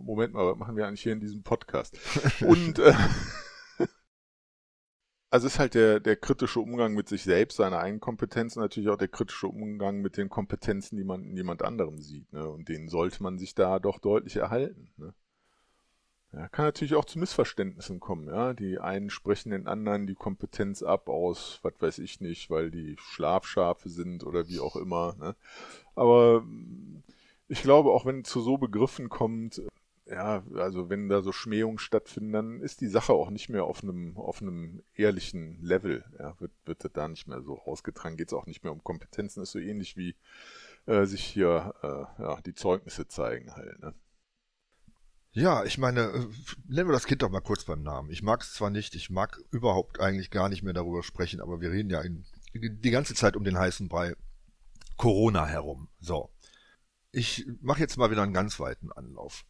[0.05, 1.99] Moment mal, was machen wir eigentlich hier in diesem Podcast?
[2.41, 2.95] Und äh,
[5.31, 8.99] also ist halt der, der kritische Umgang mit sich selbst, seiner eigenen Kompetenzen, natürlich auch
[8.99, 12.33] der kritische Umgang mit den Kompetenzen, die man in jemand anderem sieht.
[12.33, 12.49] Ne?
[12.49, 14.93] Und denen sollte man sich da doch deutlich erhalten.
[14.97, 15.15] Ne?
[16.33, 18.29] Ja, kann natürlich auch zu Missverständnissen kommen.
[18.29, 18.53] Ja?
[18.53, 22.97] Die einen sprechen den anderen die Kompetenz ab aus, was weiß ich nicht, weil die
[22.99, 25.15] Schlafschafe sind oder wie auch immer.
[25.19, 25.35] Ne?
[25.95, 26.45] Aber
[27.49, 29.63] ich glaube, auch wenn es zu so Begriffen kommt,
[30.09, 33.83] ja, also wenn da so Schmähungen stattfinden, dann ist die Sache auch nicht mehr auf
[33.83, 36.05] einem, auf einem ehrlichen Level.
[36.19, 39.43] Ja, wird, wird da nicht mehr so ausgetragen, geht es auch nicht mehr um Kompetenzen,
[39.43, 40.15] ist so ähnlich wie
[40.87, 43.81] äh, sich hier äh, ja, die Zeugnisse zeigen halt.
[43.81, 43.95] Ne?
[45.33, 46.27] Ja, ich meine, äh,
[46.69, 48.11] nennen wir das Kind doch mal kurz beim Namen.
[48.11, 51.61] Ich mag es zwar nicht, ich mag überhaupt eigentlich gar nicht mehr darüber sprechen, aber
[51.61, 54.15] wir reden ja in, die ganze Zeit um den heißen Brei
[54.97, 55.89] Corona herum.
[55.99, 56.31] So.
[57.11, 59.45] Ich mache jetzt mal wieder einen ganz weiten Anlauf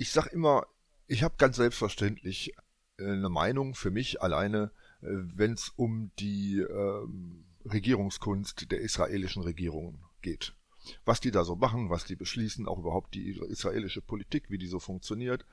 [0.00, 0.66] ich sag immer,
[1.06, 2.54] ich habe ganz selbstverständlich
[2.96, 9.42] äh, eine Meinung für mich alleine, äh, wenn es um die ähm, Regierungskunst der israelischen
[9.42, 10.54] Regierung geht.
[11.04, 14.68] Was die da so machen, was die beschließen, auch überhaupt die israelische Politik, wie die
[14.68, 15.44] so funktioniert,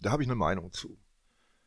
[0.00, 0.98] da habe ich eine Meinung zu.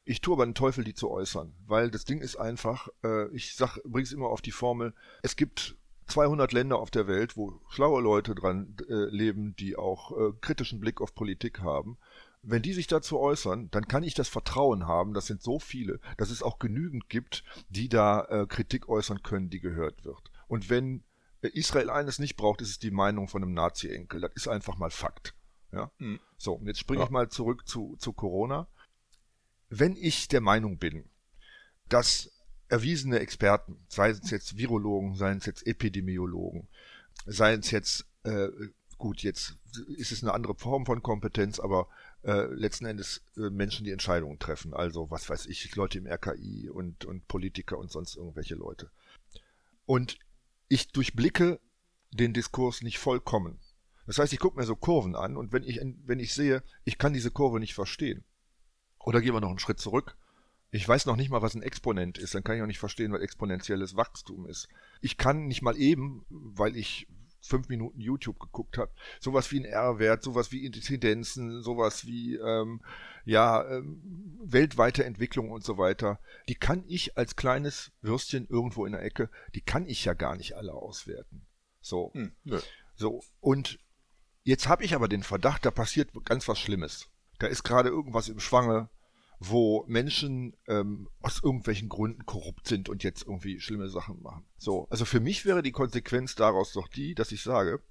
[0.05, 3.55] Ich tue aber den Teufel, die zu äußern, weil das Ding ist einfach, äh, ich
[3.55, 5.77] sag, bring's immer auf die Formel, es gibt
[6.13, 10.79] 200 Länder auf der Welt, wo schlaue Leute dran äh, leben, die auch äh, kritischen
[10.79, 11.97] Blick auf Politik haben.
[12.43, 15.99] Wenn die sich dazu äußern, dann kann ich das Vertrauen haben, das sind so viele,
[16.17, 20.29] dass es auch genügend gibt, die da äh, Kritik äußern können, die gehört wird.
[20.47, 21.03] Und wenn
[21.41, 24.21] äh, Israel eines nicht braucht, ist es die Meinung von einem Nazi-Enkel.
[24.21, 25.33] Das ist einfach mal Fakt.
[25.71, 25.89] Ja?
[25.97, 26.19] Mhm.
[26.37, 27.05] So, und jetzt springe ja.
[27.05, 28.67] ich mal zurück zu, zu Corona.
[29.69, 31.09] Wenn ich der Meinung bin,
[31.89, 32.32] dass
[32.69, 36.67] erwiesene Experten, sei es jetzt Virologen, seien es jetzt Epidemiologen,
[37.25, 38.47] seien es jetzt, äh,
[38.97, 39.57] gut, jetzt
[39.97, 41.87] ist es eine andere Form von Kompetenz, aber
[42.23, 44.73] äh, letzten Endes äh, Menschen, die Entscheidungen treffen.
[44.73, 48.89] Also, was weiß ich, Leute im RKI und, und Politiker und sonst irgendwelche Leute.
[49.85, 50.17] Und
[50.69, 51.59] ich durchblicke
[52.11, 53.59] den Diskurs nicht vollkommen.
[54.05, 56.97] Das heißt, ich gucke mir so Kurven an und wenn ich, wenn ich sehe, ich
[56.97, 58.23] kann diese Kurve nicht verstehen,
[58.99, 60.15] oder gehen wir noch einen Schritt zurück,
[60.73, 63.13] ich weiß noch nicht mal, was ein Exponent ist, dann kann ich auch nicht verstehen,
[63.13, 64.67] was exponentielles Wachstum ist.
[65.01, 67.07] Ich kann nicht mal eben, weil ich
[67.41, 72.81] fünf Minuten YouTube geguckt habe, sowas wie ein R-Wert, sowas wie Inzidenzen, sowas wie ähm,
[73.23, 78.93] ja ähm, weltweite Entwicklung und so weiter, die kann ich als kleines Würstchen irgendwo in
[78.93, 81.45] der Ecke, die kann ich ja gar nicht alle auswerten.
[81.81, 82.33] So, hm,
[82.95, 83.77] so und
[84.41, 87.09] jetzt habe ich aber den Verdacht, da passiert ganz was Schlimmes.
[87.37, 88.89] Da ist gerade irgendwas im Schwange,
[89.39, 94.45] wo Menschen ähm, aus irgendwelchen Gründen korrupt sind und jetzt irgendwie schlimme Sachen machen.
[94.57, 97.81] So, also für mich wäre die Konsequenz daraus doch die, dass ich sage,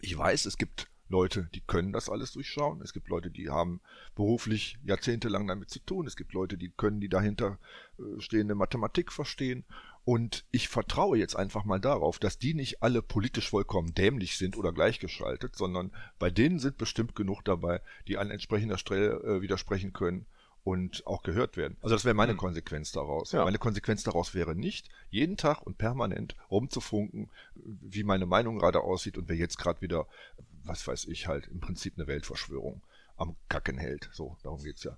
[0.00, 2.80] ich weiß, es gibt Leute, die können das alles durchschauen.
[2.82, 3.80] Es gibt Leute, die haben
[4.14, 6.06] beruflich jahrzehntelang damit zu tun.
[6.06, 7.58] Es gibt Leute, die können die dahinter
[7.98, 9.64] äh, stehende Mathematik verstehen.
[10.04, 14.56] Und ich vertraue jetzt einfach mal darauf, dass die nicht alle politisch vollkommen dämlich sind
[14.56, 19.92] oder gleichgeschaltet, sondern bei denen sind bestimmt genug dabei, die an entsprechender Stelle äh, widersprechen
[19.92, 20.26] können
[20.64, 21.76] und auch gehört werden.
[21.82, 22.38] Also das wäre meine mhm.
[22.38, 23.32] Konsequenz daraus.
[23.32, 23.44] Ja.
[23.44, 29.16] Meine Konsequenz daraus wäre nicht, jeden Tag und permanent rumzufunken, wie meine Meinung gerade aussieht
[29.18, 30.06] und wer jetzt gerade wieder,
[30.64, 32.82] was weiß ich, halt im Prinzip eine Weltverschwörung
[33.16, 34.10] am Kacken hält.
[34.12, 34.96] So, darum geht's ja.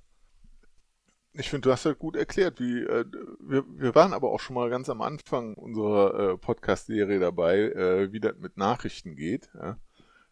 [1.34, 3.06] Ich finde, du hast ja gut erklärt, wie äh,
[3.40, 8.12] wir, wir waren aber auch schon mal ganz am Anfang unserer äh, Podcast-Serie dabei, äh,
[8.12, 9.48] wie das mit Nachrichten geht.
[9.54, 9.78] Ja?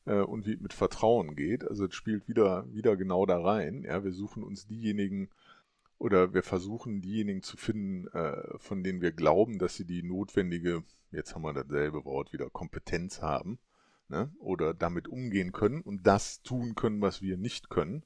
[0.07, 1.67] Äh, und wie mit Vertrauen geht.
[1.69, 3.83] Also es spielt wieder, wieder genau da rein.
[3.83, 5.29] Ja, wir suchen uns diejenigen
[5.99, 10.83] oder wir versuchen diejenigen zu finden, äh, von denen wir glauben, dass sie die notwendige,
[11.13, 13.59] jetzt haben wir dasselbe Wort wieder, Kompetenz haben.
[14.09, 14.33] Ne?
[14.41, 18.03] Oder damit umgehen können und das tun können, was wir nicht können.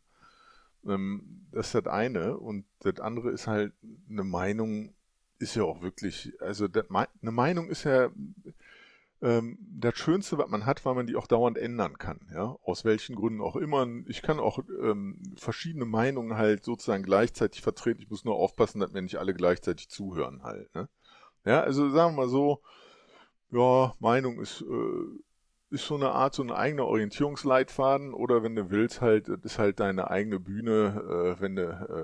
[0.87, 2.37] Ähm, das ist das eine.
[2.37, 3.73] Und das andere ist halt,
[4.11, 4.93] eine Meinung
[5.39, 8.11] ist ja auch wirklich, also das, eine Meinung ist ja,
[9.25, 12.85] ähm, das Schönste, was man hat, weil man die auch dauernd ändern kann, ja, aus
[12.85, 13.87] welchen Gründen auch immer.
[14.07, 18.03] Ich kann auch ähm, verschiedene Meinungen halt sozusagen gleichzeitig vertreten.
[18.03, 20.73] Ich muss nur aufpassen, dass mir nicht alle gleichzeitig zuhören halt.
[20.75, 20.89] Ne?
[21.47, 22.61] Ja, also sagen wir mal so,
[23.51, 25.21] ja, Meinung ist, äh,
[25.75, 29.81] ist so eine Art, so ein eigener Orientierungsleitfaden oder wenn du willst, halt, ist halt
[29.81, 31.63] deine eigene Bühne, äh, wenn du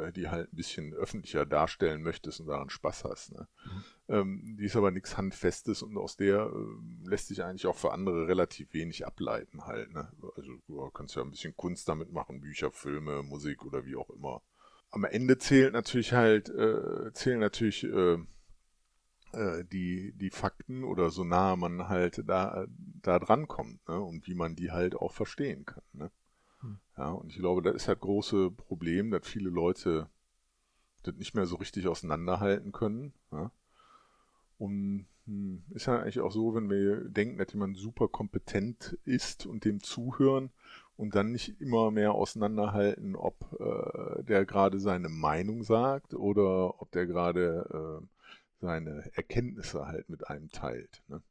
[0.09, 3.33] äh, die halt ein bisschen öffentlicher darstellen möchtest und daran Spaß hast.
[3.33, 3.47] Ne?
[3.65, 3.85] Mhm.
[4.09, 7.93] Ähm, die ist aber nichts Handfestes und aus der äh, lässt sich eigentlich auch für
[7.93, 9.95] andere relativ wenig ableiten halt.
[9.95, 10.09] Ne?
[10.37, 14.11] Also du kannst ja ein bisschen Kunst damit machen, Bücher, Filme, Musik oder wie auch
[14.11, 14.43] immer.
[14.91, 17.85] Am Ende zählt natürlich halt, äh, zählen natürlich
[19.33, 22.67] äh, die, die Fakten oder so nah man halt da,
[23.03, 24.01] da dran kommt ne?
[24.01, 25.83] und wie man die halt auch verstehen kann.
[25.93, 26.11] Ne?
[26.61, 26.79] Hm.
[26.97, 30.09] Ja, und ich glaube, das ist halt große Problem, dass viele Leute
[31.03, 33.13] das nicht mehr so richtig auseinanderhalten können.
[33.33, 33.51] Ja?
[34.59, 39.47] Und hm, ist ja eigentlich auch so, wenn wir denken, dass jemand super kompetent ist
[39.47, 40.51] und dem zuhören
[40.97, 46.91] und dann nicht immer mehr auseinanderhalten, ob äh, der gerade seine Meinung sagt oder ob
[46.91, 48.07] der gerade äh,
[48.61, 51.03] seine Erkenntnisse halt mit einem teilt.
[51.09, 51.23] Ne?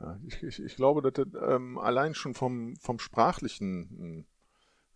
[0.00, 4.24] Ja, ich, ich, ich, glaube, dass das ähm, allein schon vom, vom Sprachlichen hm,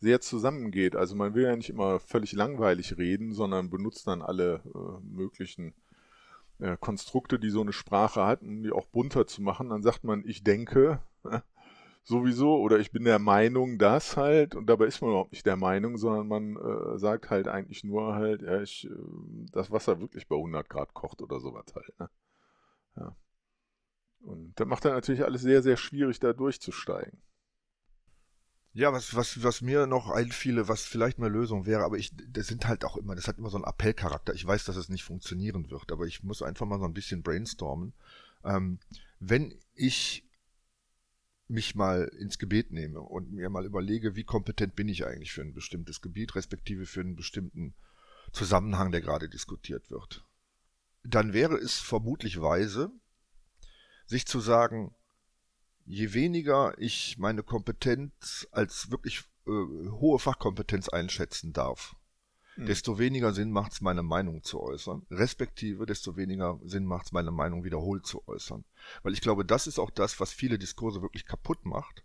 [0.00, 0.96] sehr zusammengeht.
[0.96, 5.74] Also man will ja nicht immer völlig langweilig reden, sondern benutzt dann alle äh, möglichen
[6.58, 9.70] äh, Konstrukte, die so eine Sprache hat, um die auch bunter zu machen.
[9.70, 11.00] Dann sagt man, ich denke,
[12.06, 15.56] sowieso oder ich bin der Meinung, dass halt, und dabei ist man überhaupt nicht der
[15.56, 18.94] Meinung, sondern man äh, sagt halt eigentlich nur halt, ja, ich, äh,
[19.52, 21.98] das Wasser wirklich bei 100 Grad kocht oder sowas halt.
[21.98, 22.10] Ne?
[22.96, 23.16] Ja.
[24.20, 27.20] Und das macht dann natürlich alles sehr, sehr schwierig, da durchzusteigen.
[28.72, 32.46] Ja, was, was, was mir noch einfiele, was vielleicht eine Lösung wäre, aber ich, das
[32.46, 34.34] sind halt auch immer, das hat immer so einen Appellcharakter.
[34.34, 37.22] Ich weiß, dass es nicht funktionieren wird, aber ich muss einfach mal so ein bisschen
[37.22, 37.94] brainstormen.
[38.44, 38.78] Ähm,
[39.18, 40.25] wenn ich
[41.48, 45.42] mich mal ins Gebet nehme und mir mal überlege, wie kompetent bin ich eigentlich für
[45.42, 47.74] ein bestimmtes Gebiet, respektive für einen bestimmten
[48.32, 50.24] Zusammenhang, der gerade diskutiert wird,
[51.04, 52.90] dann wäre es vermutlich weise,
[54.06, 54.94] sich zu sagen,
[55.84, 61.94] je weniger ich meine Kompetenz als wirklich äh, hohe Fachkompetenz einschätzen darf,
[62.56, 62.66] hm.
[62.66, 67.12] desto weniger Sinn macht es, meine Meinung zu äußern, respektive desto weniger Sinn macht es,
[67.12, 68.64] meine Meinung wiederholt zu äußern.
[69.02, 72.04] Weil ich glaube, das ist auch das, was viele Diskurse wirklich kaputt macht,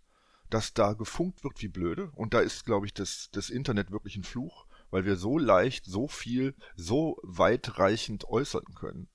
[0.50, 2.10] dass da gefunkt wird wie blöde.
[2.14, 5.86] Und da ist, glaube ich, das, das Internet wirklich ein Fluch, weil wir so leicht,
[5.86, 9.08] so viel, so weitreichend äußern können,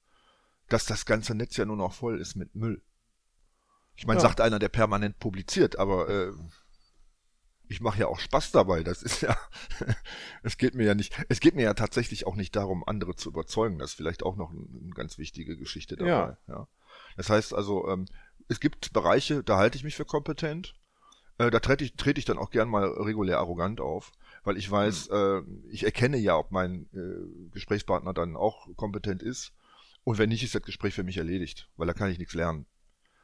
[0.69, 2.81] dass das ganze Netz ja nur noch voll ist mit Müll.
[3.95, 4.21] Ich meine, ja.
[4.21, 6.31] sagt einer, der permanent publiziert, aber äh,
[7.69, 8.83] ich mache ja auch Spaß dabei.
[8.83, 9.35] Das ist ja,
[10.43, 13.29] es geht mir ja nicht, es geht mir ja tatsächlich auch nicht darum, andere zu
[13.29, 13.79] überzeugen.
[13.79, 16.09] Das ist vielleicht auch noch eine, ganz wichtige Geschichte dabei.
[16.09, 16.37] Ja.
[16.47, 16.67] ja.
[17.15, 18.05] Das heißt also, ähm,
[18.47, 20.75] es gibt Bereiche, da halte ich mich für kompetent.
[21.37, 24.11] Äh, da trete ich, trete ich dann auch gern mal regulär arrogant auf,
[24.43, 25.67] weil ich weiß, hm.
[25.67, 29.53] äh, ich erkenne ja, ob mein äh, Gesprächspartner dann auch kompetent ist.
[30.03, 32.65] Und wenn nicht, ist das Gespräch für mich erledigt, weil da kann ich nichts lernen.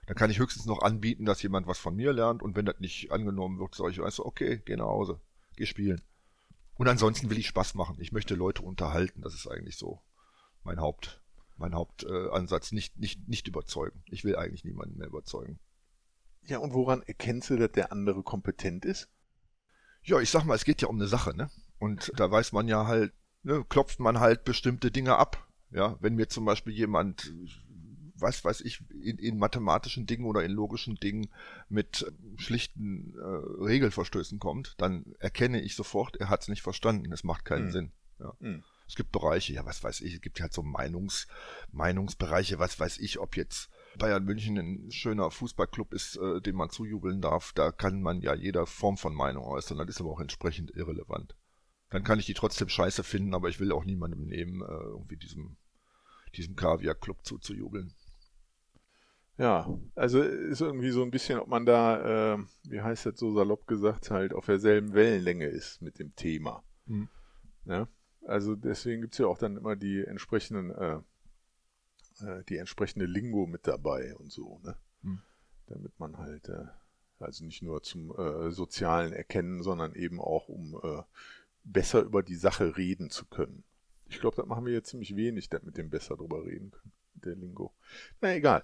[0.07, 2.79] Dann kann ich höchstens noch anbieten, dass jemand was von mir lernt und wenn das
[2.79, 5.19] nicht angenommen wird, sage ich, weißt du, okay, geh nach Hause,
[5.55, 6.01] geh spielen.
[6.75, 7.97] Und ansonsten will ich Spaß machen.
[7.99, 9.21] Ich möchte Leute unterhalten.
[9.21, 10.01] Das ist eigentlich so
[10.63, 11.21] mein Haupt,
[11.57, 12.71] mein Hauptansatz.
[12.71, 14.03] Äh, nicht, nicht, nicht überzeugen.
[14.09, 15.59] Ich will eigentlich niemanden mehr überzeugen.
[16.45, 19.07] Ja, und woran erkennst du, dass der andere kompetent ist?
[20.01, 21.49] Ja, ich sag mal, es geht ja um eine Sache, ne?
[21.79, 23.13] Und da weiß man ja halt,
[23.43, 25.47] ne, klopft man halt bestimmte Dinge ab.
[25.71, 27.33] Ja, wenn mir zum Beispiel jemand
[28.23, 31.29] was weiß ich, in, in mathematischen Dingen oder in logischen Dingen
[31.69, 37.23] mit schlichten äh, Regelverstößen kommt, dann erkenne ich sofort, er hat es nicht verstanden, es
[37.23, 37.71] macht keinen mhm.
[37.71, 37.91] Sinn.
[38.19, 38.33] Ja.
[38.39, 38.63] Mhm.
[38.87, 41.27] Es gibt Bereiche, ja, was weiß ich, es gibt halt so Meinungs,
[41.71, 46.69] Meinungsbereiche, was weiß ich, ob jetzt Bayern München ein schöner Fußballclub ist, äh, dem man
[46.69, 50.19] zujubeln darf, da kann man ja jeder Form von Meinung äußern, das ist aber auch
[50.19, 51.35] entsprechend irrelevant.
[51.89, 55.17] Dann kann ich die trotzdem scheiße finden, aber ich will auch niemandem nehmen, äh, irgendwie
[55.17, 55.57] diesem,
[56.35, 57.93] diesem Kaviar-Club zuzujubeln.
[59.37, 63.33] Ja, also ist irgendwie so ein bisschen, ob man da, äh, wie heißt das so
[63.33, 66.63] salopp gesagt, halt auf derselben Wellenlänge ist mit dem Thema.
[66.85, 67.09] Mhm.
[67.65, 67.87] Ja?
[68.25, 70.99] Also deswegen gibt es ja auch dann immer die entsprechenden, äh,
[72.21, 74.77] äh, die entsprechende Lingo mit dabei und so, ne?
[75.01, 75.21] Mhm.
[75.65, 76.65] Damit man halt, äh,
[77.19, 81.01] also nicht nur zum äh, sozialen Erkennen, sondern eben auch um äh,
[81.63, 83.63] besser über die Sache reden zu können.
[84.05, 86.93] Ich glaube, das machen wir jetzt ziemlich wenig, dass mit dem besser drüber reden können,
[87.15, 87.73] der Lingo.
[88.21, 88.63] Na egal.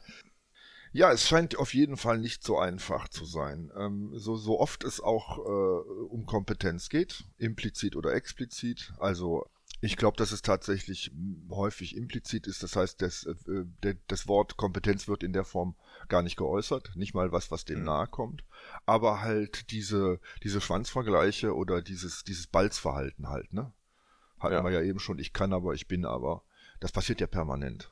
[0.91, 3.71] Ja, es scheint auf jeden Fall nicht so einfach zu sein.
[3.75, 8.93] Ähm, so, so oft es auch äh, um Kompetenz geht, implizit oder explizit.
[8.99, 9.45] Also
[9.81, 11.11] ich glaube, dass es tatsächlich
[11.49, 12.63] häufig implizit ist.
[12.63, 15.75] Das heißt, das, äh, das Wort Kompetenz wird in der Form
[16.09, 16.95] gar nicht geäußert.
[16.95, 17.85] Nicht mal was, was dem mhm.
[17.85, 18.43] nahe kommt.
[18.85, 23.71] Aber halt diese, diese Schwanzvergleiche oder dieses, dieses Balzverhalten halt, ne?
[24.39, 24.63] Hatten ja.
[24.63, 26.43] wir ja eben schon, ich kann aber, ich bin aber.
[26.79, 27.91] Das passiert ja permanent.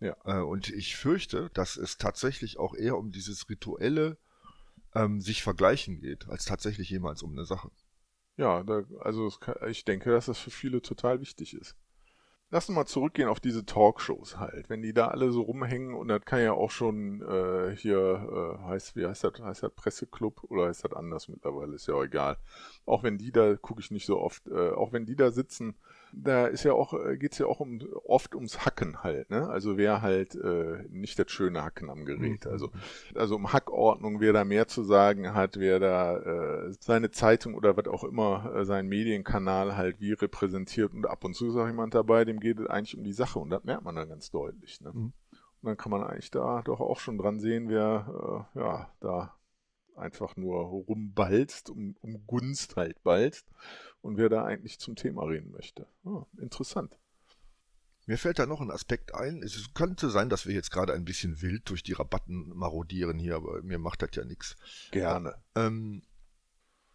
[0.00, 0.16] Ja.
[0.24, 4.18] Äh, und ich fürchte, dass es tatsächlich auch eher um dieses rituelle
[4.94, 7.70] ähm, sich vergleichen geht, als tatsächlich jemals um eine Sache.
[8.36, 11.76] Ja, da, also kann, ich denke, dass das für viele total wichtig ist.
[12.52, 14.68] Lass uns mal zurückgehen auf diese Talkshows halt.
[14.68, 18.64] Wenn die da alle so rumhängen und das kann ja auch schon äh, hier äh,
[18.66, 22.02] heißt, wie heißt das, heißt das Presseclub oder heißt das anders mittlerweile, ist ja auch
[22.02, 22.38] egal.
[22.86, 25.76] Auch wenn die da, gucke ich nicht so oft, äh, auch wenn die da sitzen,
[26.12, 29.48] da ist ja auch, äh, geht's ja auch um oft ums Hacken halt, ne?
[29.48, 32.44] Also wer halt äh, nicht das schöne Hacken am Gerät.
[32.44, 32.50] Mhm.
[32.50, 32.70] Also,
[33.14, 37.76] also um Hackordnung, wer da mehr zu sagen hat, wer da äh, seine Zeitung oder
[37.76, 41.66] was auch immer, äh, seinen Medienkanal halt wie repräsentiert und ab und zu ist auch
[41.66, 44.30] jemand dabei, dem geht es eigentlich um die Sache und das merkt man dann ganz
[44.30, 44.80] deutlich.
[44.80, 44.90] Ne?
[44.92, 45.12] Mhm.
[45.62, 49.34] Und dann kann man eigentlich da doch auch schon dran sehen, wer äh, ja da
[50.00, 53.46] einfach nur rumbalzt, um, um Gunst halt balzt
[54.00, 55.86] und wer da eigentlich zum Thema reden möchte.
[56.04, 56.96] Ah, interessant.
[58.06, 59.42] Mir fällt da noch ein Aspekt ein.
[59.42, 63.36] Es könnte sein, dass wir jetzt gerade ein bisschen wild durch die Rabatten marodieren hier,
[63.36, 64.56] aber mir macht das ja nichts.
[64.90, 65.36] Gerne.
[65.54, 66.02] Ähm,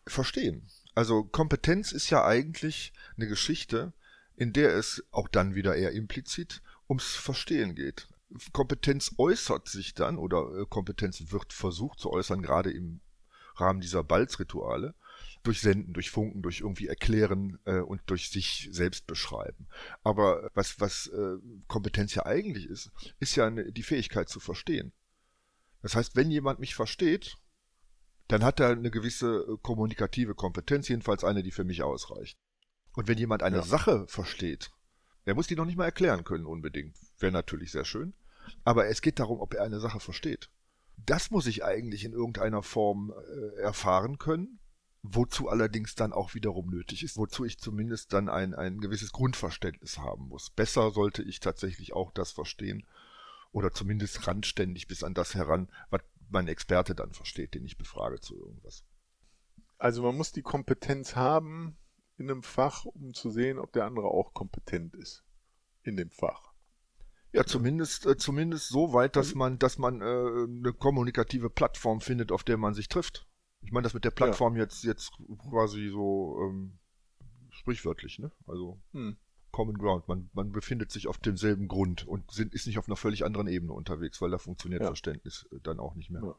[0.06, 0.68] verstehen.
[0.94, 3.94] Also Kompetenz ist ja eigentlich eine Geschichte,
[4.36, 8.08] in der es auch dann wieder eher implizit ums Verstehen geht.
[8.52, 13.02] Kompetenz äußert sich dann oder äh, Kompetenz wird versucht zu äußern, gerade im
[13.56, 14.96] Rahmen dieser Balzrituale,
[15.44, 19.68] durch Senden, durch Funken, durch irgendwie erklären äh, und durch sich selbst beschreiben.
[20.04, 24.92] Aber was, was äh, Kompetenz ja eigentlich ist, ist ja eine, die Fähigkeit zu verstehen.
[25.82, 27.38] Das heißt, wenn jemand mich versteht,
[28.28, 32.38] dann hat er eine gewisse äh, kommunikative Kompetenz, jedenfalls eine, die für mich ausreicht.
[32.94, 33.64] Und wenn jemand eine Ja.
[33.64, 34.72] Sache versteht,
[35.26, 36.98] er muss die noch nicht mal erklären können unbedingt.
[37.20, 38.14] Wäre natürlich sehr schön.
[38.64, 40.50] Aber es geht darum, ob er eine Sache versteht.
[40.98, 44.60] Das muss ich eigentlich in irgendeiner Form äh, erfahren können,
[45.04, 50.00] wozu allerdings dann auch wiederum nötig ist, wozu ich zumindest dann ein, ein gewisses Grundverständnis
[50.00, 50.50] haben muss.
[50.50, 52.86] Besser sollte ich tatsächlich auch das verstehen
[53.52, 58.20] oder zumindest randständig bis an das heran, was mein Experte dann versteht, den ich befrage
[58.20, 58.84] zu irgendwas.
[59.78, 61.78] Also man muss die Kompetenz haben
[62.18, 65.24] in einem Fach, um zu sehen, ob der andere auch kompetent ist
[65.84, 66.55] in dem Fach.
[67.36, 72.32] Ja, zumindest, äh, zumindest so weit, dass man, dass man äh, eine kommunikative Plattform findet,
[72.32, 73.28] auf der man sich trifft.
[73.62, 75.12] Ich meine das mit der Plattform jetzt, jetzt
[75.50, 76.80] quasi so ähm,
[77.50, 78.32] sprichwörtlich, ne?
[78.48, 79.18] Also Hm.
[79.52, 80.08] Common Ground.
[80.08, 83.48] Man, man befindet sich auf demselben Grund und sind, ist nicht auf einer völlig anderen
[83.48, 84.88] Ebene unterwegs, weil da funktioniert Ja.
[84.88, 86.22] Verständnis äh, dann auch nicht mehr.
[86.24, 86.36] Ja.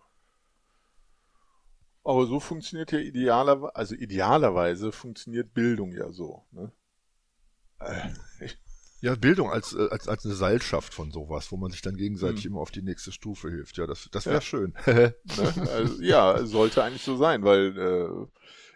[2.05, 6.47] Aber so funktioniert ja idealerweise, also idealerweise funktioniert Bildung ja so.
[6.53, 6.73] Ne?
[8.41, 8.57] Ich-
[9.07, 12.45] Ja, Bildung als, äh, als, als eine Seilschaft von sowas, wo man sich dann gegenseitig
[12.45, 12.51] Hm.
[12.51, 13.77] immer auf die nächste Stufe hilft.
[13.77, 14.41] Ja, das, das wäre Ja.
[14.41, 14.75] schön.
[14.87, 15.69] Ne?
[15.71, 18.27] Also, ja, sollte eigentlich so sein, weil äh,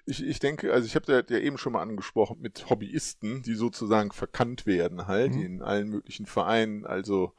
[0.07, 3.55] ich, ich denke, also ich habe ja, ja eben schon mal angesprochen mit Hobbyisten, die
[3.55, 7.33] sozusagen verkannt werden halt, die in allen möglichen Vereinen also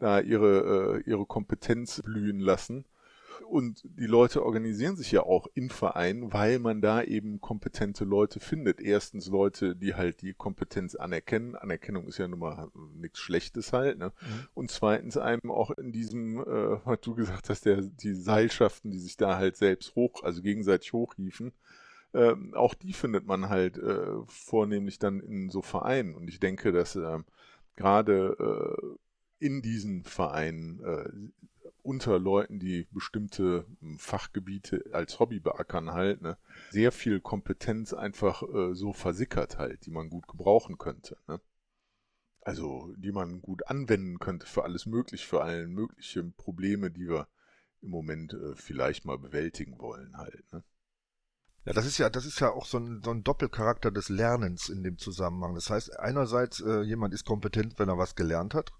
[0.00, 2.84] da ihre, äh, ihre Kompetenz blühen lassen.
[3.46, 8.40] Und die Leute organisieren sich ja auch in Vereinen, weil man da eben kompetente Leute
[8.40, 8.80] findet.
[8.80, 11.56] Erstens Leute, die halt die Kompetenz anerkennen.
[11.56, 13.98] Anerkennung ist ja nun mal nichts Schlechtes halt.
[13.98, 14.08] Ne?
[14.20, 14.48] Mhm.
[14.54, 18.98] Und zweitens einem auch in diesem, äh, was du gesagt hast, der, die Seilschaften, die
[18.98, 21.52] sich da halt selbst hoch, also gegenseitig hochhieven,
[22.14, 26.14] ähm, auch die findet man halt äh, vornehmlich dann in so Vereinen.
[26.14, 27.24] Und ich denke, dass ähm,
[27.76, 31.08] gerade äh, in diesen Vereinen äh,
[31.82, 36.38] unter Leuten, die bestimmte ähm, Fachgebiete als Hobby beackern halt, ne,
[36.70, 41.16] sehr viel Kompetenz einfach äh, so versickert halt, die man gut gebrauchen könnte.
[41.28, 41.40] Ne?
[42.40, 47.28] Also die man gut anwenden könnte für alles möglich, für alle möglichen Probleme, die wir
[47.82, 50.52] im Moment äh, vielleicht mal bewältigen wollen halt.
[50.52, 50.64] Ne?
[51.64, 54.68] Ja, das ist ja, das ist ja auch so ein, so ein Doppelcharakter des Lernens
[54.68, 55.54] in dem Zusammenhang.
[55.54, 58.72] Das heißt, einerseits, äh, jemand ist kompetent, wenn er was gelernt hat.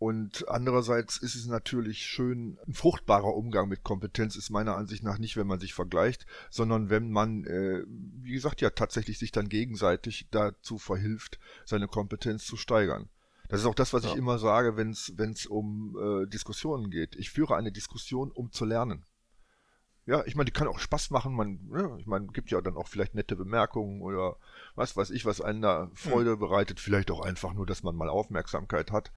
[0.00, 5.18] Und andererseits ist es natürlich schön, ein fruchtbarer Umgang mit Kompetenz ist meiner Ansicht nach
[5.18, 9.50] nicht, wenn man sich vergleicht, sondern wenn man, äh, wie gesagt, ja tatsächlich sich dann
[9.50, 13.10] gegenseitig dazu verhilft, seine Kompetenz zu steigern.
[13.50, 14.12] Das ist auch das, was Ja.
[14.12, 17.14] ich immer sage, wenn es um äh, Diskussionen geht.
[17.16, 19.04] Ich führe eine Diskussion, um zu lernen.
[20.06, 21.34] Ja, ich meine, die kann auch Spaß machen.
[21.34, 24.36] Man, ja, ich meine, gibt ja dann auch vielleicht nette Bemerkungen oder
[24.74, 26.80] was weiß ich, was einen da Freude bereitet.
[26.80, 29.12] Vielleicht auch einfach nur, dass man mal Aufmerksamkeit hat.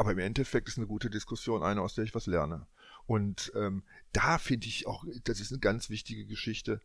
[0.00, 2.66] Aber im Endeffekt ist eine gute Diskussion eine, aus der ich was lerne.
[3.04, 3.82] Und ähm,
[4.14, 6.80] da finde ich auch, das ist eine ganz wichtige Geschichte.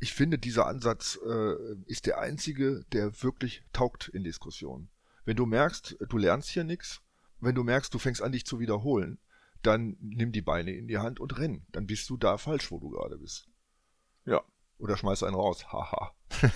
[0.00, 4.88] Ich finde, dieser Ansatz äh, ist der einzige, der wirklich taugt in Diskussionen.
[5.26, 7.02] Wenn du merkst, du lernst hier nichts,
[7.38, 9.18] wenn du merkst, du fängst an, dich zu wiederholen,
[9.60, 11.66] dann nimm die Beine in die Hand und renn.
[11.70, 13.46] Dann bist du da falsch, wo du gerade bist.
[14.24, 14.42] Ja.
[14.78, 15.70] Oder schmeiß einen raus.
[15.70, 16.14] Haha.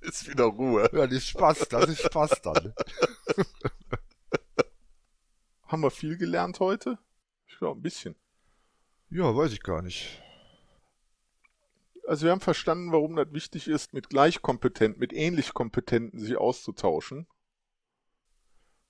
[0.00, 0.88] Ist wieder Ruhe.
[0.92, 2.72] ja, das ist Spaß, das ist Spaß dann.
[5.66, 6.98] Haben wir viel gelernt heute?
[7.46, 8.14] Ich glaube, ein bisschen.
[9.10, 10.22] Ja, weiß ich gar nicht.
[12.06, 17.26] Also wir haben verstanden, warum das wichtig ist, mit gleichkompetenten, mit ähnlich kompetenten sich auszutauschen.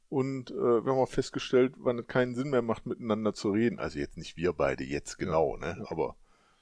[0.09, 3.79] Und äh, wir haben auch festgestellt, wann es keinen Sinn mehr macht, miteinander zu reden.
[3.79, 5.85] Also jetzt nicht wir beide jetzt genau, ne?
[5.89, 6.17] Aber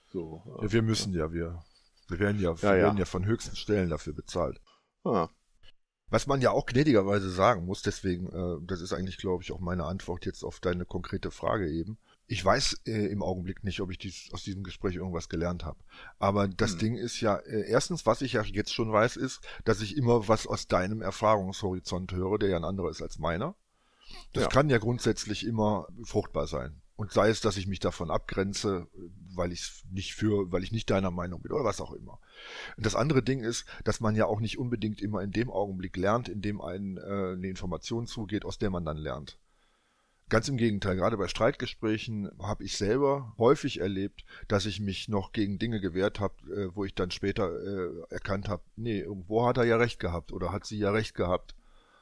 [0.06, 0.42] so.
[0.62, 1.62] Ja, wir müssen ja, wir,
[2.08, 2.82] wir werden ja, wir Ja, ja.
[2.84, 4.60] werden ja von höchsten Stellen dafür bezahlt.
[5.04, 5.28] Ah,
[6.10, 9.60] Was man ja auch gnädigerweise sagen muss, deswegen, äh, das ist eigentlich, glaube ich, auch
[9.60, 11.98] meine Antwort jetzt auf deine konkrete Frage eben.
[12.26, 15.78] Ich weiß äh, im Augenblick nicht, ob ich dies, aus diesem Gespräch irgendwas gelernt habe.
[16.18, 16.78] Aber das Hm.
[16.78, 20.28] Ding ist ja, äh, erstens, was ich ja jetzt schon weiß, ist, dass ich immer
[20.28, 23.56] was aus deinem Erfahrungshorizont höre, der ja ein anderer ist als meiner.
[24.32, 24.48] Das Ja.
[24.48, 26.80] kann ja grundsätzlich immer fruchtbar sein.
[26.96, 28.86] Und sei es, dass ich mich davon abgrenze,
[29.34, 32.20] weil ich nicht für, weil ich nicht deiner Meinung bin oder was auch immer.
[32.76, 35.96] Und das andere Ding ist, dass man ja auch nicht unbedingt immer in dem Augenblick
[35.96, 39.38] lernt, in dem einen äh, eine Information zugeht, aus der man dann lernt.
[40.30, 45.32] Ganz im Gegenteil, gerade bei Streitgesprächen habe ich selber häufig erlebt, dass ich mich noch
[45.32, 49.58] gegen Dinge gewehrt habe, äh, wo ich dann später äh, erkannt habe, nee, irgendwo hat
[49.58, 51.54] er ja recht gehabt oder hat sie ja recht gehabt.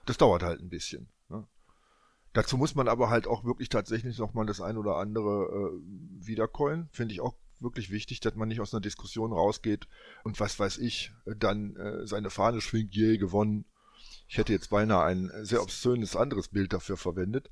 [0.06, 1.08] Das dauert halt ein bisschen.
[2.32, 6.88] Dazu muss man aber halt auch wirklich tatsächlich nochmal das ein oder andere äh, wiederkeulen.
[6.92, 9.86] Finde ich auch wirklich wichtig, dass man nicht aus einer Diskussion rausgeht
[10.24, 13.66] und was weiß ich, äh, dann äh, seine Fahne schwingt, je gewonnen.
[14.28, 17.50] Ich hätte jetzt beinahe ein sehr obszönes anderes Bild dafür verwendet,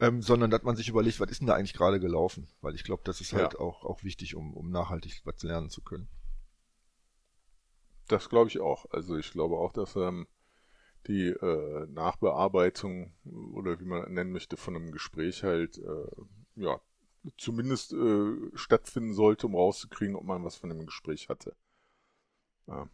[0.00, 2.48] ähm, sondern dass man sich überlegt, was ist denn da eigentlich gerade gelaufen?
[2.62, 3.60] Weil ich glaube, das ist halt Ja.
[3.60, 6.08] auch, auch wichtig, um, um nachhaltig was lernen zu können.
[8.08, 8.86] das glaube ich auch.
[8.90, 10.26] Also ich glaube auch, dass ähm,
[11.06, 13.12] die äh, Nachbearbeitung
[13.54, 16.06] oder wie man nennen möchte von einem Gespräch halt äh,
[16.56, 16.80] ja
[17.36, 21.54] zumindest äh, stattfinden sollte, um rauszukriegen, ob man was von dem Gespräch hatte.
[22.66, 22.88] Ja,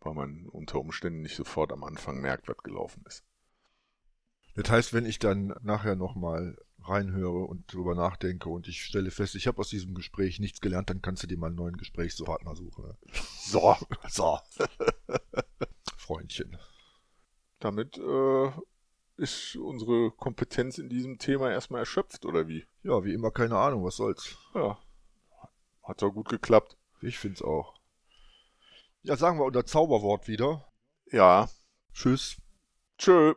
[0.00, 3.24] weil man unter Umständen nicht sofort am Anfang merkt, was gelaufen ist.
[4.56, 9.34] Das heißt, wenn ich dann nachher nochmal reinhöre und drüber nachdenke und ich stelle fest,
[9.34, 12.54] ich habe aus diesem Gespräch nichts gelernt, dann kannst du dir mal einen neuen Gesprächspartner
[12.54, 12.84] suchen.
[12.84, 12.96] Ne?
[13.38, 13.76] So,
[14.08, 14.38] So.
[15.96, 16.56] Freundchen.
[17.64, 18.50] Damit äh,
[19.16, 22.66] ist unsere Kompetenz in diesem Thema erstmal erschöpft, oder wie?
[22.82, 24.36] Ja, wie immer, keine Ahnung, was soll's.
[24.54, 24.78] Ja,
[25.82, 26.76] hat doch gut geklappt.
[27.00, 27.74] Ich find's auch.
[29.02, 30.66] Ja, sagen wir unser Zauberwort wieder.
[31.10, 31.48] Ja,
[31.92, 32.36] Tschüss.
[32.98, 33.34] tschö.